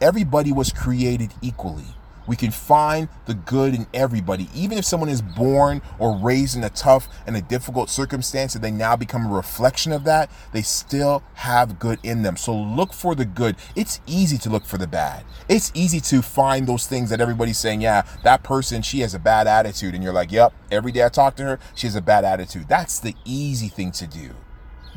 Everybody 0.00 0.52
was 0.52 0.72
created 0.72 1.34
equally. 1.42 1.86
We 2.26 2.36
can 2.36 2.50
find 2.50 3.08
the 3.26 3.34
good 3.34 3.74
in 3.74 3.86
everybody. 3.94 4.48
Even 4.54 4.78
if 4.78 4.84
someone 4.84 5.08
is 5.08 5.22
born 5.22 5.82
or 5.98 6.16
raised 6.16 6.56
in 6.56 6.64
a 6.64 6.70
tough 6.70 7.08
and 7.26 7.36
a 7.36 7.42
difficult 7.42 7.90
circumstance 7.90 8.54
and 8.54 8.62
they 8.62 8.70
now 8.70 8.96
become 8.96 9.26
a 9.26 9.34
reflection 9.34 9.92
of 9.92 10.04
that, 10.04 10.30
they 10.52 10.62
still 10.62 11.22
have 11.34 11.78
good 11.78 11.98
in 12.02 12.22
them. 12.22 12.36
So 12.36 12.56
look 12.56 12.92
for 12.92 13.14
the 13.14 13.24
good. 13.24 13.56
It's 13.74 14.00
easy 14.06 14.38
to 14.38 14.50
look 14.50 14.64
for 14.64 14.78
the 14.78 14.86
bad. 14.86 15.24
It's 15.48 15.70
easy 15.74 16.00
to 16.00 16.22
find 16.22 16.66
those 16.66 16.86
things 16.86 17.10
that 17.10 17.20
everybody's 17.20 17.58
saying, 17.58 17.80
yeah, 17.80 18.02
that 18.24 18.42
person, 18.42 18.82
she 18.82 19.00
has 19.00 19.14
a 19.14 19.18
bad 19.18 19.46
attitude. 19.46 19.94
And 19.94 20.02
you're 20.02 20.12
like, 20.12 20.32
yep, 20.32 20.52
every 20.70 20.92
day 20.92 21.04
I 21.04 21.08
talk 21.08 21.36
to 21.36 21.42
her, 21.44 21.58
she 21.74 21.86
has 21.86 21.96
a 21.96 22.02
bad 22.02 22.24
attitude. 22.24 22.68
That's 22.68 22.98
the 22.98 23.14
easy 23.24 23.68
thing 23.68 23.92
to 23.92 24.06
do. 24.06 24.34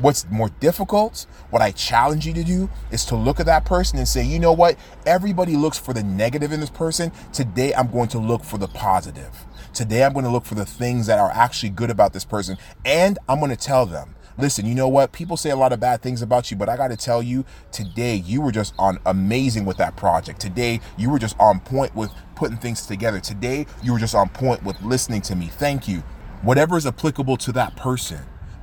What's 0.02 0.26
more 0.30 0.48
difficult, 0.62 1.26
what 1.50 1.62
I 1.62 1.72
challenge 1.72 2.26
you 2.26 2.34
to 2.34 2.44
do, 2.44 2.70
is 2.90 3.04
to 3.06 3.18
look 3.18 3.42
at 3.42 3.46
that 3.48 3.66
person 3.66 4.00
and 4.00 4.08
say, 4.08 4.24
you 4.24 4.40
know 4.40 4.54
what? 4.54 4.78
Everybody 5.06 5.58
looks 5.58 5.78
for 5.78 5.94
the 5.94 6.04
negative 6.04 6.54
in 6.54 6.62
this 6.62 6.70
person. 6.70 7.12
Today, 7.34 7.74
I'm 7.74 7.92
going 7.92 8.08
to 8.10 8.18
look 8.18 8.46
for 8.46 8.58
the 8.58 8.70
positive. 8.70 9.46
Today, 9.74 10.06
I'm 10.06 10.14
going 10.14 10.24
to 10.24 10.32
look 10.32 10.46
for 10.46 10.56
the 10.56 10.66
things 10.66 11.06
that 11.08 11.20
are 11.20 11.32
actually 11.32 11.72
good 11.72 11.90
about 11.90 12.14
this 12.14 12.24
person. 12.24 12.58
And 12.86 13.20
I'm 13.28 13.40
going 13.40 13.52
to 13.52 13.58
tell 13.58 13.86
them, 13.86 14.16
listen, 14.38 14.66
you 14.66 14.74
know 14.74 14.88
what? 14.88 15.12
People 15.12 15.36
say 15.36 15.50
a 15.50 15.58
lot 15.58 15.74
of 15.74 15.82
bad 15.82 16.02
things 16.02 16.22
about 16.22 16.50
you, 16.50 16.56
but 16.56 16.70
I 16.70 16.78
got 16.78 16.92
to 16.92 16.98
tell 16.98 17.22
you, 17.22 17.44
today, 17.74 18.16
you 18.16 18.40
were 18.40 18.54
just 18.54 18.74
on 18.80 19.00
amazing 19.06 19.66
with 19.66 19.76
that 19.78 19.98
project. 19.98 20.40
Today, 20.40 20.80
you 20.98 21.10
were 21.10 21.20
just 21.20 21.38
on 21.42 21.60
point 21.60 21.94
with 21.94 22.10
putting 22.36 22.58
things 22.58 22.86
together. 22.86 23.20
Today, 23.20 23.66
you 23.84 23.92
were 23.92 24.00
just 24.00 24.16
on 24.16 24.30
point 24.30 24.64
with 24.64 24.82
listening 24.82 25.22
to 25.24 25.36
me. 25.36 25.48
Thank 25.48 25.90
you. 25.90 26.04
Whatever 26.42 26.78
is 26.78 26.88
applicable 26.88 27.36
to 27.36 27.52
that 27.52 27.76
person. 27.76 28.20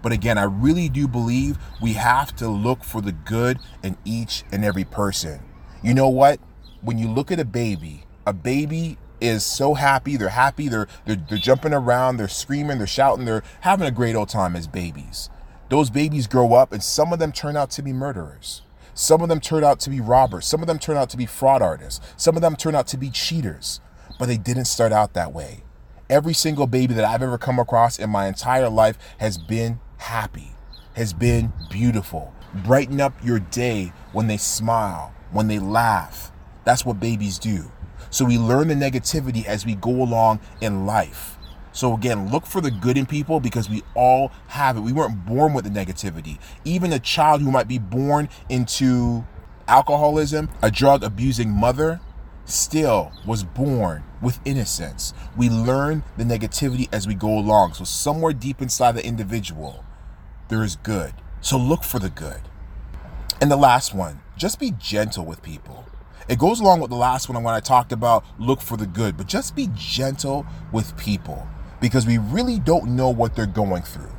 But 0.07 0.13
again, 0.13 0.39
I 0.39 0.45
really 0.45 0.89
do 0.89 1.09
believe 1.09 1.59
we 1.83 1.95
have 1.95 2.37
to 2.37 2.49
look 2.49 2.85
for 2.85 3.01
the 3.01 3.11
good 3.11 3.59
in 3.83 3.97
each 4.05 4.45
and 4.53 4.65
every 4.65 4.85
person. 4.85 5.41
You 5.83 5.95
know 5.95 6.09
what? 6.09 6.39
When 6.81 6.97
you 6.97 7.09
look 7.09 7.33
at 7.33 7.41
a 7.41 7.45
baby, 7.45 8.05
A 8.25 8.33
baby 8.33 8.99
is 9.21 9.45
so 9.45 9.75
happy. 9.75 10.17
They're 10.17 10.29
happy. 10.29 10.69
They're, 10.69 10.87
they're 11.07 11.17
they're 11.17 11.39
jumping 11.39 11.73
around. 11.73 12.19
They're 12.19 12.29
screaming. 12.29 12.79
They're 12.79 12.87
shouting. 12.87 13.25
They're 13.25 13.43
having 13.63 13.89
a 13.89 13.91
great 13.91 14.15
old 14.15 14.29
time 14.29 14.55
as 14.55 14.69
babies. 14.69 15.29
Those 15.71 15.91
babies 15.91 16.29
grow 16.29 16.55
up, 16.55 16.73
and 16.73 16.85
some 16.85 17.13
of 17.13 17.19
them 17.19 17.33
turn 17.33 17.57
out 17.57 17.73
to 17.73 17.83
be 17.83 17.93
murderers. 17.93 18.63
Some 18.95 19.23
of 19.23 19.29
them 19.29 19.41
turn 19.41 19.65
out 19.65 19.81
to 19.81 19.91
be 19.91 19.99
robbers. 19.99 20.47
Some 20.47 20.61
of 20.61 20.69
them 20.69 20.79
turn 20.79 20.97
out 20.97 21.11
to 21.11 21.17
be 21.17 21.27
fraud 21.27 21.63
artists. 21.63 22.01
Some 22.17 22.37
of 22.37 22.43
them 22.43 22.55
turn 22.55 22.77
out 22.77 22.87
to 22.87 22.97
be 22.97 23.11
cheaters. 23.11 23.81
But 24.21 24.27
they 24.27 24.37
didn't 24.37 24.67
start 24.67 24.93
out 24.93 25.15
that 25.15 25.33
way. 25.33 25.65
Every 26.09 26.33
single 26.33 26.69
baby 26.69 26.95
that 26.95 27.05
I've 27.05 27.23
ever 27.23 27.39
come 27.39 27.59
across 27.59 27.99
in 27.99 28.11
my 28.11 28.29
entire 28.29 28.69
life 28.69 28.97
has 29.19 29.37
been 29.37 29.81
happy, 29.99 30.53
has 30.95 31.13
been 31.13 31.53
beautiful. 31.71 32.35
Brighten 32.65 33.01
up 33.01 33.13
your 33.23 33.39
day 33.39 33.93
when 34.13 34.27
they 34.27 34.37
smile, 34.37 35.15
when 35.31 35.49
they 35.49 35.59
laugh. 35.59 36.33
That's 36.65 36.85
what 36.85 37.01
babies 37.01 37.39
do. 37.39 37.71
So 38.11 38.25
we 38.25 38.39
learn 38.39 38.69
the 38.69 38.75
negativity 38.75 39.45
as 39.45 39.67
we 39.67 39.75
go 39.75 39.91
along 39.91 40.41
in 40.61 40.87
life. 40.87 41.37
So 41.73 41.93
again, 41.93 42.31
look 42.31 42.47
for 42.47 42.63
the 42.63 42.71
good 42.71 42.97
in 42.97 43.05
people 43.05 43.39
because 43.39 43.69
we 43.69 43.83
all 43.95 44.33
have 44.49 44.79
it. 44.79 44.81
We 44.81 44.93
weren't 44.93 45.27
born 45.27 45.53
with 45.53 45.65
the 45.65 45.71
negativity. 45.71 46.39
Even 46.65 46.93
a 46.93 46.99
child 46.99 47.43
who 47.43 47.51
might 47.51 47.69
be 47.69 47.79
born 47.79 48.31
into 48.49 49.27
alcoholism, 49.69 50.49
a 50.63 50.71
drug 50.71 51.03
abusing 51.05 51.51
mother, 51.51 52.01
still 52.47 53.13
was 53.27 53.45
born 53.45 54.05
with 54.23 54.41
innocence. 54.45 55.13
We 55.37 55.51
learn 55.51 56.03
the 56.17 56.25
negativity 56.25 56.89
as 56.93 57.07
we 57.07 57.15
go 57.15 57.39
along. 57.39 57.75
So 57.75 57.85
somewhere 57.85 58.33
deep 58.33 58.63
inside 58.63 58.93
the 58.93 59.05
individual, 59.05 59.85
there 60.49 60.65
is 60.65 60.77
good. 60.77 61.13
So 61.41 61.59
look 61.59 61.83
for 61.83 61.99
the 61.99 62.11
good. 62.11 62.41
And 63.41 63.51
the 63.51 63.57
last 63.57 63.95
one, 63.95 64.21
just 64.37 64.59
be 64.59 64.73
gentle 64.79 65.25
with 65.25 65.43
people. 65.43 65.85
It 66.29 66.39
goes 66.39 66.61
along 66.61 66.81
with 66.81 66.91
the 66.91 66.97
last 66.97 67.29
one 67.29 67.43
when 67.43 67.55
I 67.55 67.61
talked 67.61 67.93
about 67.93 68.25
look 68.39 68.61
for 68.61 68.77
the 68.77 68.87
good, 68.87 69.17
but 69.17 69.27
just 69.27 69.55
be 69.55 69.69
gentle 69.75 70.45
with 70.73 70.97
people 70.97 71.47
because 71.81 72.07
we 72.07 72.19
really 72.19 72.59
don't 72.59 72.97
know 72.97 73.11
what 73.11 73.37
they're 73.37 73.47
going 73.47 73.83
through. 73.83 74.16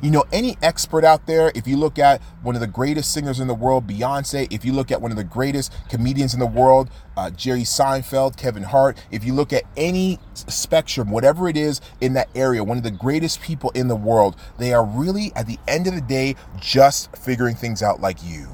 You 0.00 0.12
know, 0.12 0.24
any 0.32 0.56
expert 0.62 1.04
out 1.04 1.26
there, 1.26 1.50
if 1.56 1.66
you 1.66 1.76
look 1.76 1.98
at 1.98 2.22
one 2.42 2.54
of 2.54 2.60
the 2.60 2.68
greatest 2.68 3.12
singers 3.12 3.40
in 3.40 3.48
the 3.48 3.54
world, 3.54 3.88
Beyonce, 3.88 4.46
if 4.52 4.64
you 4.64 4.72
look 4.72 4.92
at 4.92 5.02
one 5.02 5.10
of 5.10 5.16
the 5.16 5.24
greatest 5.24 5.72
comedians 5.88 6.34
in 6.34 6.40
the 6.40 6.46
world, 6.46 6.88
uh, 7.16 7.30
Jerry 7.30 7.62
Seinfeld, 7.62 8.36
Kevin 8.36 8.62
Hart, 8.62 8.96
if 9.10 9.24
you 9.24 9.34
look 9.34 9.52
at 9.52 9.64
any 9.76 10.20
spectrum, 10.34 11.10
whatever 11.10 11.48
it 11.48 11.56
is 11.56 11.80
in 12.00 12.12
that 12.12 12.28
area, 12.36 12.62
one 12.62 12.76
of 12.76 12.84
the 12.84 12.92
greatest 12.92 13.42
people 13.42 13.70
in 13.70 13.88
the 13.88 13.96
world, 13.96 14.36
they 14.56 14.72
are 14.72 14.84
really, 14.84 15.32
at 15.34 15.48
the 15.48 15.58
end 15.66 15.88
of 15.88 15.94
the 15.94 16.00
day, 16.00 16.36
just 16.60 17.14
figuring 17.16 17.56
things 17.56 17.82
out 17.82 18.00
like 18.00 18.18
you. 18.22 18.46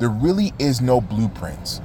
There 0.00 0.10
really 0.10 0.52
is 0.58 0.82
no 0.82 1.00
blueprint. 1.00 1.80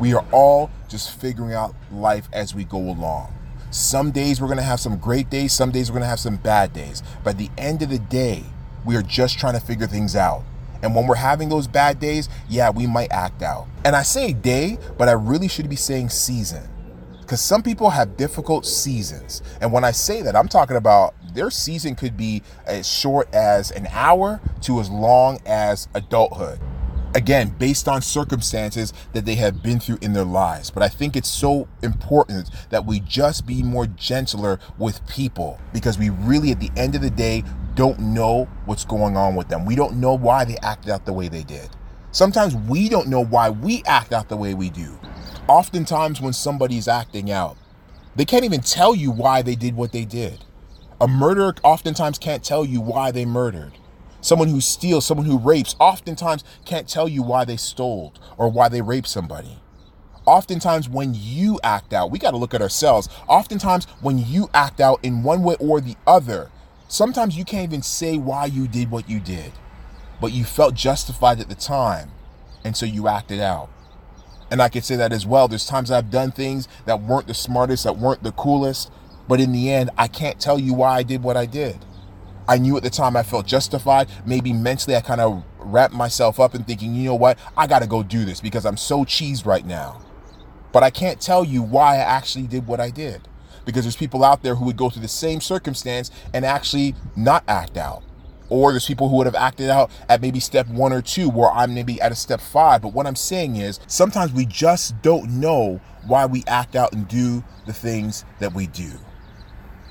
We 0.00 0.12
are 0.14 0.24
all 0.32 0.70
just 0.88 1.20
figuring 1.20 1.52
out 1.52 1.74
life 1.92 2.28
as 2.32 2.52
we 2.54 2.64
go 2.64 2.78
along. 2.78 3.32
Some 3.70 4.10
days 4.10 4.40
we're 4.40 4.48
going 4.48 4.58
to 4.58 4.64
have 4.64 4.80
some 4.80 4.96
great 4.96 5.30
days, 5.30 5.52
some 5.52 5.70
days 5.70 5.90
we're 5.90 5.94
going 5.94 6.02
to 6.02 6.08
have 6.08 6.18
some 6.18 6.36
bad 6.36 6.72
days. 6.72 7.04
But 7.22 7.30
at 7.30 7.38
the 7.38 7.50
end 7.56 7.82
of 7.82 7.88
the 7.88 8.00
day, 8.00 8.42
we 8.84 8.96
are 8.96 9.02
just 9.02 9.38
trying 9.38 9.54
to 9.54 9.60
figure 9.60 9.86
things 9.86 10.16
out. 10.16 10.42
And 10.82 10.94
when 10.94 11.06
we're 11.06 11.14
having 11.14 11.48
those 11.48 11.68
bad 11.68 12.00
days, 12.00 12.28
yeah, 12.48 12.70
we 12.70 12.86
might 12.86 13.12
act 13.12 13.42
out. 13.42 13.68
And 13.84 13.94
I 13.94 14.02
say 14.02 14.32
day, 14.32 14.78
but 14.98 15.08
I 15.08 15.12
really 15.12 15.46
should 15.46 15.68
be 15.68 15.76
saying 15.76 16.08
season. 16.08 16.68
Because 17.20 17.40
some 17.40 17.62
people 17.62 17.90
have 17.90 18.16
difficult 18.16 18.66
seasons. 18.66 19.40
And 19.60 19.72
when 19.72 19.84
I 19.84 19.92
say 19.92 20.20
that, 20.22 20.34
I'm 20.34 20.48
talking 20.48 20.76
about 20.76 21.14
their 21.32 21.50
season 21.50 21.94
could 21.94 22.16
be 22.16 22.42
as 22.66 22.88
short 22.88 23.32
as 23.32 23.70
an 23.70 23.86
hour 23.92 24.40
to 24.62 24.80
as 24.80 24.90
long 24.90 25.38
as 25.46 25.86
adulthood 25.94 26.58
again 27.14 27.54
based 27.58 27.88
on 27.88 28.02
circumstances 28.02 28.92
that 29.12 29.24
they 29.24 29.34
have 29.34 29.62
been 29.62 29.80
through 29.80 29.98
in 30.00 30.12
their 30.12 30.24
lives. 30.24 30.70
But 30.70 30.82
i 30.82 30.88
think 30.88 31.16
it's 31.16 31.28
so 31.28 31.68
important 31.82 32.50
that 32.70 32.86
we 32.86 33.00
just 33.00 33.46
be 33.46 33.62
more 33.62 33.86
gentler 33.86 34.58
with 34.78 35.06
people 35.08 35.58
because 35.72 35.98
we 35.98 36.10
really 36.10 36.50
at 36.50 36.60
the 36.60 36.70
end 36.76 36.94
of 36.94 37.02
the 37.02 37.10
day 37.10 37.44
don't 37.74 37.98
know 37.98 38.48
what's 38.66 38.84
going 38.84 39.16
on 39.16 39.34
with 39.34 39.48
them. 39.48 39.64
We 39.64 39.76
don't 39.76 39.96
know 39.96 40.14
why 40.14 40.44
they 40.44 40.56
acted 40.58 40.90
out 40.90 41.06
the 41.06 41.12
way 41.12 41.28
they 41.28 41.42
did. 41.44 41.70
Sometimes 42.12 42.56
we 42.56 42.88
don't 42.88 43.08
know 43.08 43.24
why 43.24 43.50
we 43.50 43.82
act 43.86 44.12
out 44.12 44.28
the 44.28 44.36
way 44.36 44.54
we 44.54 44.70
do. 44.70 44.98
Oftentimes 45.48 46.20
when 46.20 46.32
somebody's 46.32 46.88
acting 46.88 47.30
out 47.30 47.56
they 48.16 48.24
can't 48.24 48.44
even 48.44 48.60
tell 48.60 48.94
you 48.94 49.10
why 49.10 49.40
they 49.42 49.54
did 49.54 49.76
what 49.76 49.92
they 49.92 50.04
did. 50.04 50.44
A 51.00 51.08
murderer 51.08 51.54
oftentimes 51.62 52.18
can't 52.18 52.44
tell 52.44 52.64
you 52.64 52.80
why 52.80 53.10
they 53.10 53.24
murdered 53.24 53.72
Someone 54.20 54.48
who 54.48 54.60
steals, 54.60 55.06
someone 55.06 55.26
who 55.26 55.38
rapes, 55.38 55.74
oftentimes 55.78 56.44
can't 56.64 56.88
tell 56.88 57.08
you 57.08 57.22
why 57.22 57.44
they 57.44 57.56
stole 57.56 58.12
or 58.36 58.50
why 58.50 58.68
they 58.68 58.82
raped 58.82 59.08
somebody. 59.08 59.58
Oftentimes, 60.26 60.88
when 60.88 61.12
you 61.14 61.58
act 61.64 61.92
out, 61.92 62.10
we 62.10 62.18
got 62.18 62.32
to 62.32 62.36
look 62.36 62.52
at 62.52 62.62
ourselves. 62.62 63.08
Oftentimes, 63.26 63.86
when 64.00 64.18
you 64.18 64.50
act 64.52 64.80
out 64.80 65.02
in 65.02 65.22
one 65.22 65.42
way 65.42 65.56
or 65.58 65.80
the 65.80 65.96
other, 66.06 66.50
sometimes 66.88 67.36
you 67.36 67.44
can't 67.44 67.64
even 67.70 67.82
say 67.82 68.18
why 68.18 68.44
you 68.44 68.68
did 68.68 68.90
what 68.90 69.08
you 69.08 69.18
did, 69.18 69.52
but 70.20 70.32
you 70.32 70.44
felt 70.44 70.74
justified 70.74 71.40
at 71.40 71.48
the 71.48 71.54
time, 71.54 72.10
and 72.62 72.76
so 72.76 72.84
you 72.84 73.08
acted 73.08 73.40
out. 73.40 73.70
And 74.50 74.60
I 74.60 74.68
could 74.68 74.84
say 74.84 74.96
that 74.96 75.12
as 75.12 75.26
well. 75.26 75.48
There's 75.48 75.66
times 75.66 75.90
I've 75.90 76.10
done 76.10 76.32
things 76.32 76.68
that 76.84 77.00
weren't 77.00 77.26
the 77.26 77.34
smartest, 77.34 77.84
that 77.84 77.96
weren't 77.96 78.22
the 78.22 78.32
coolest, 78.32 78.90
but 79.26 79.40
in 79.40 79.52
the 79.52 79.70
end, 79.70 79.90
I 79.96 80.08
can't 80.08 80.38
tell 80.38 80.58
you 80.58 80.74
why 80.74 80.96
I 80.96 81.02
did 81.02 81.22
what 81.22 81.36
I 81.36 81.46
did. 81.46 81.78
I 82.50 82.58
knew 82.58 82.76
at 82.76 82.82
the 82.82 82.90
time 82.90 83.16
I 83.16 83.22
felt 83.22 83.46
justified. 83.46 84.08
Maybe 84.26 84.52
mentally 84.52 84.96
I 84.96 85.02
kind 85.02 85.20
of 85.20 85.44
wrapped 85.60 85.94
myself 85.94 86.40
up 86.40 86.56
in 86.56 86.64
thinking, 86.64 86.96
you 86.96 87.04
know 87.04 87.14
what, 87.14 87.38
I 87.56 87.68
got 87.68 87.78
to 87.78 87.86
go 87.86 88.02
do 88.02 88.24
this 88.24 88.40
because 88.40 88.66
I'm 88.66 88.76
so 88.76 89.04
cheesed 89.04 89.46
right 89.46 89.64
now. 89.64 90.02
But 90.72 90.82
I 90.82 90.90
can't 90.90 91.20
tell 91.20 91.44
you 91.44 91.62
why 91.62 91.94
I 91.94 91.98
actually 91.98 92.48
did 92.48 92.66
what 92.66 92.80
I 92.80 92.90
did 92.90 93.28
because 93.64 93.84
there's 93.84 93.94
people 93.94 94.24
out 94.24 94.42
there 94.42 94.56
who 94.56 94.64
would 94.64 94.76
go 94.76 94.90
through 94.90 95.02
the 95.02 95.08
same 95.08 95.40
circumstance 95.40 96.10
and 96.34 96.44
actually 96.44 96.96
not 97.14 97.44
act 97.46 97.76
out. 97.76 98.02
Or 98.48 98.72
there's 98.72 98.84
people 98.84 99.08
who 99.08 99.18
would 99.18 99.26
have 99.26 99.36
acted 99.36 99.70
out 99.70 99.92
at 100.08 100.20
maybe 100.20 100.40
step 100.40 100.66
one 100.66 100.92
or 100.92 101.02
two, 101.02 101.28
where 101.28 101.52
I'm 101.52 101.72
maybe 101.72 102.00
at 102.00 102.10
a 102.10 102.16
step 102.16 102.40
five. 102.40 102.82
But 102.82 102.92
what 102.92 103.06
I'm 103.06 103.14
saying 103.14 103.56
is 103.56 103.78
sometimes 103.86 104.32
we 104.32 104.44
just 104.44 105.00
don't 105.02 105.38
know 105.38 105.80
why 106.04 106.26
we 106.26 106.42
act 106.48 106.74
out 106.74 106.92
and 106.92 107.06
do 107.06 107.44
the 107.66 107.72
things 107.72 108.24
that 108.40 108.52
we 108.52 108.66
do. 108.66 108.90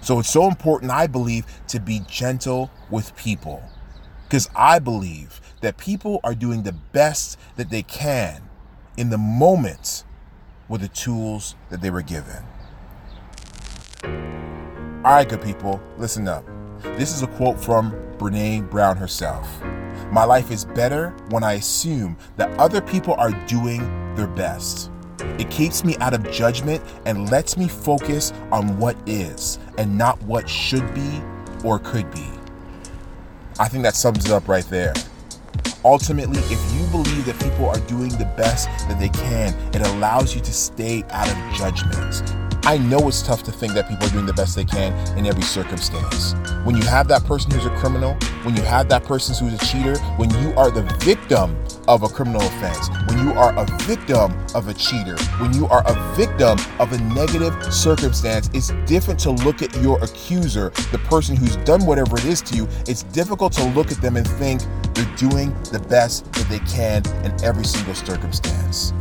So 0.02 0.20
it's 0.20 0.30
so 0.30 0.48
important, 0.48 0.92
I 0.92 1.08
believe, 1.08 1.46
to 1.68 1.80
be 1.80 2.02
gentle 2.08 2.72
with 2.90 3.16
people. 3.16 3.64
Because 4.24 4.50
I 4.56 4.80
believe 4.80 5.42
that 5.62 5.78
people 5.78 6.20
are 6.24 6.36
doing 6.36 6.64
the 6.64 6.74
best 6.74 7.38
that 7.58 7.70
they 7.70 7.84
can 7.84 8.44
in 8.98 9.10
the 9.10 9.18
moment 9.18 10.04
with 10.68 10.82
the 10.82 10.88
tools 10.88 11.56
that 11.70 11.82
they 11.82 11.90
were 11.90 12.02
given. 12.02 12.44
All 15.04 15.16
right, 15.16 15.28
good 15.28 15.42
people, 15.42 15.82
listen 15.98 16.28
up. 16.28 16.46
This 16.98 17.14
is 17.14 17.24
a 17.24 17.28
quote 17.28 17.60
from 17.60 17.92
Brene 18.18 18.70
Brown 18.70 18.98
herself. 18.98 19.62
My 20.12 20.24
life 20.24 20.52
is 20.52 20.66
better 20.66 21.10
when 21.30 21.44
I 21.44 21.54
assume 21.54 22.18
that 22.38 22.52
other 22.60 22.82
people 22.82 23.14
are 23.16 23.32
doing 23.48 23.80
their 24.16 24.28
best. 24.28 24.92
It 25.40 25.50
keeps 25.50 25.84
me 25.84 25.96
out 25.98 26.14
of 26.14 26.30
judgment 26.32 26.84
and 27.06 27.30
lets 27.30 27.58
me 27.58 27.68
focus 27.68 28.32
on 28.52 28.78
what 28.78 28.96
is 29.06 29.60
and 29.78 29.98
not 29.98 30.22
what 30.24 30.50
should 30.50 30.94
be 30.94 31.22
or 31.64 31.80
could 31.80 32.10
be. 32.12 32.28
I 33.60 33.68
think 33.68 33.84
that 33.84 33.96
sums 33.96 34.26
it 34.26 34.32
up 34.32 34.48
right 34.48 34.66
there. 34.66 34.94
Ultimately, 35.84 36.40
if 36.40 36.74
you 36.74 36.86
believe 36.88 37.26
that 37.26 37.40
people 37.40 37.70
are 37.70 37.80
doing 37.88 38.10
the 38.10 38.32
best 38.38 38.68
that 38.88 39.00
they 39.00 39.10
can, 39.10 39.54
it 39.74 39.86
allows 39.88 40.36
you 40.36 40.42
to 40.42 40.54
stay 40.54 41.04
out 41.10 41.30
of 41.30 41.58
judgment. 41.58 42.49
I 42.64 42.78
know 42.78 43.08
it's 43.08 43.22
tough 43.22 43.44
to 43.44 43.52
think 43.52 43.74
that 43.74 43.88
people 43.88 44.06
are 44.06 44.12
doing 44.12 44.26
the 44.26 44.34
best 44.34 44.56
they 44.56 44.66
can 44.66 44.94
in 45.18 45.26
every 45.26 45.42
circumstance. 45.42 46.34
When 46.66 46.76
you 46.76 46.84
have 46.84 47.08
that 47.08 47.24
person 47.24 47.52
who's 47.52 47.66
a 47.66 47.76
criminal, 47.78 48.14
when 48.44 48.56
you 48.56 48.62
have 48.64 48.90
that 48.90 49.06
person 49.06 49.34
who's 49.36 49.54
a 49.60 49.66
cheater, 49.66 49.98
when 50.18 50.30
you 50.42 50.54
are 50.56 50.70
the 50.70 50.84
victim 51.00 51.58
of 51.88 52.04
a 52.04 52.10
criminal 52.10 52.42
offense, 52.42 52.90
when 53.08 53.26
you 53.26 53.34
are 53.34 53.58
a 53.58 53.66
victim 53.84 54.38
of 54.54 54.68
a 54.68 54.74
cheater, 54.74 55.18
when 55.40 55.54
you 55.54 55.68
are 55.68 55.84
a 55.88 56.16
victim 56.16 56.60
of 56.80 56.92
a 56.92 56.98
negative 57.16 57.74
circumstance, 57.74 58.50
it's 58.54 58.72
different 58.86 59.20
to 59.22 59.32
look 59.32 59.62
at 59.62 59.76
your 59.78 59.98
accuser, 60.04 60.70
the 60.92 61.00
person 61.06 61.36
who's 61.36 61.56
done 61.58 61.86
whatever 61.86 62.18
it 62.18 62.26
is 62.26 62.42
to 62.42 62.56
you. 62.56 62.68
It's 62.88 63.04
difficult 63.04 63.54
to 63.54 63.66
look 63.70 63.92
at 63.92 64.02
them 64.02 64.18
and 64.18 64.28
think 64.28 64.62
they're 64.94 65.16
doing 65.16 65.50
the 65.72 65.84
best 65.90 66.32
that 66.34 66.48
they 66.50 66.60
can 66.60 67.04
in 67.26 67.44
every 67.44 67.66
single 67.66 67.96
circumstance. 67.96 68.94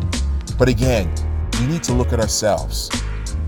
But 0.57 0.69
again, 0.69 1.13
we 1.61 1.67
need 1.67 1.83
to 1.85 1.93
look 1.93 2.13
at 2.13 2.21
ourselves 2.21 2.89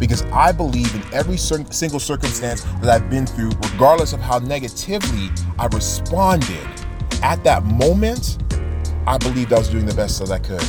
because 0.01 0.23
I 0.33 0.51
believe 0.51 0.93
in 0.95 1.03
every 1.15 1.37
single 1.37 2.01
circumstance 2.01 2.65
that 2.81 2.89
I've 2.89 3.09
been 3.11 3.27
through, 3.27 3.51
regardless 3.73 4.13
of 4.13 4.21
how 4.21 4.39
negatively 4.39 5.29
I 5.59 5.67
responded 5.67 6.67
at 7.23 7.45
that 7.45 7.63
moment, 7.65 8.39
I 9.07 9.19
believed 9.19 9.53
I 9.53 9.59
was 9.59 9.69
doing 9.69 9.87
the 9.87 9.95
best 9.95 10.19
that 10.19 10.31
I 10.31 10.39
could. 10.39 10.65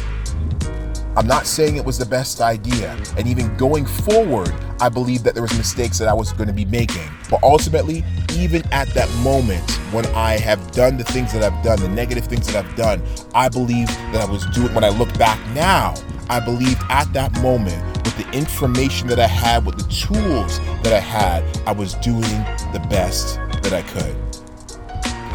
I'm 1.17 1.27
not 1.27 1.45
saying 1.45 1.75
it 1.75 1.83
was 1.83 1.97
the 1.97 2.05
best 2.05 2.39
idea. 2.39 2.97
And 3.17 3.27
even 3.27 3.55
going 3.57 3.85
forward, 3.85 4.53
I 4.79 4.87
believe 4.87 5.23
that 5.23 5.33
there 5.33 5.43
was 5.43 5.55
mistakes 5.57 5.99
that 5.99 6.07
I 6.07 6.13
was 6.13 6.31
going 6.31 6.47
to 6.47 6.53
be 6.53 6.65
making. 6.65 7.07
But 7.29 7.43
ultimately, 7.43 8.03
even 8.33 8.63
at 8.71 8.87
that 8.93 9.09
moment 9.17 9.69
when 9.91 10.05
I 10.07 10.37
have 10.37 10.71
done 10.71 10.97
the 10.97 11.03
things 11.03 11.33
that 11.33 11.43
I've 11.43 11.63
done, 11.63 11.81
the 11.81 11.89
negative 11.89 12.25
things 12.25 12.47
that 12.47 12.65
I've 12.65 12.75
done, 12.75 13.01
I 13.33 13.49
believe 13.49 13.87
that 13.87 14.21
I 14.21 14.31
was 14.31 14.45
doing 14.47 14.73
when 14.73 14.85
I 14.85 14.89
look 14.89 15.13
back 15.17 15.37
now, 15.53 15.93
I 16.29 16.39
believed 16.39 16.81
at 16.89 17.11
that 17.11 17.37
moment 17.41 17.90
the 18.21 18.37
information 18.37 19.07
that 19.07 19.19
I 19.19 19.27
had, 19.27 19.65
with 19.65 19.77
the 19.77 19.89
tools 19.91 20.59
that 20.83 20.93
I 20.93 20.99
had, 20.99 21.43
I 21.67 21.71
was 21.71 21.95
doing 21.95 22.21
the 22.21 22.85
best 22.89 23.37
that 23.63 23.73
I 23.73 23.81
could. 23.81 24.15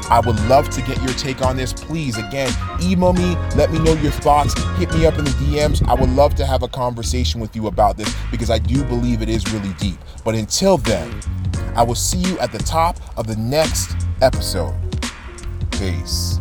I 0.08 0.20
would 0.24 0.38
love 0.48 0.70
to 0.70 0.82
get 0.82 0.98
your 0.98 1.12
take 1.14 1.42
on 1.42 1.56
this. 1.56 1.72
Please, 1.72 2.16
again, 2.16 2.52
email 2.80 3.12
me, 3.12 3.34
let 3.56 3.72
me 3.72 3.80
know 3.80 3.94
your 3.94 4.12
thoughts, 4.12 4.54
hit 4.78 4.92
me 4.94 5.04
up 5.04 5.18
in 5.18 5.24
the 5.24 5.30
DMs. 5.32 5.86
I 5.88 5.94
would 5.94 6.10
love 6.10 6.36
to 6.36 6.46
have 6.46 6.62
a 6.62 6.68
conversation 6.68 7.40
with 7.40 7.56
you 7.56 7.66
about 7.66 7.96
this 7.96 8.14
because 8.30 8.50
I 8.50 8.58
do 8.58 8.84
believe 8.84 9.20
it 9.20 9.28
is 9.28 9.52
really 9.52 9.72
deep. 9.74 9.98
But 10.24 10.36
until 10.36 10.76
then, 10.76 11.12
I 11.74 11.82
will 11.82 11.96
see 11.96 12.18
you 12.18 12.38
at 12.38 12.52
the 12.52 12.58
top 12.58 12.98
of 13.18 13.26
the 13.26 13.36
next 13.36 13.96
episode. 14.22 14.74
Peace. 15.72 16.38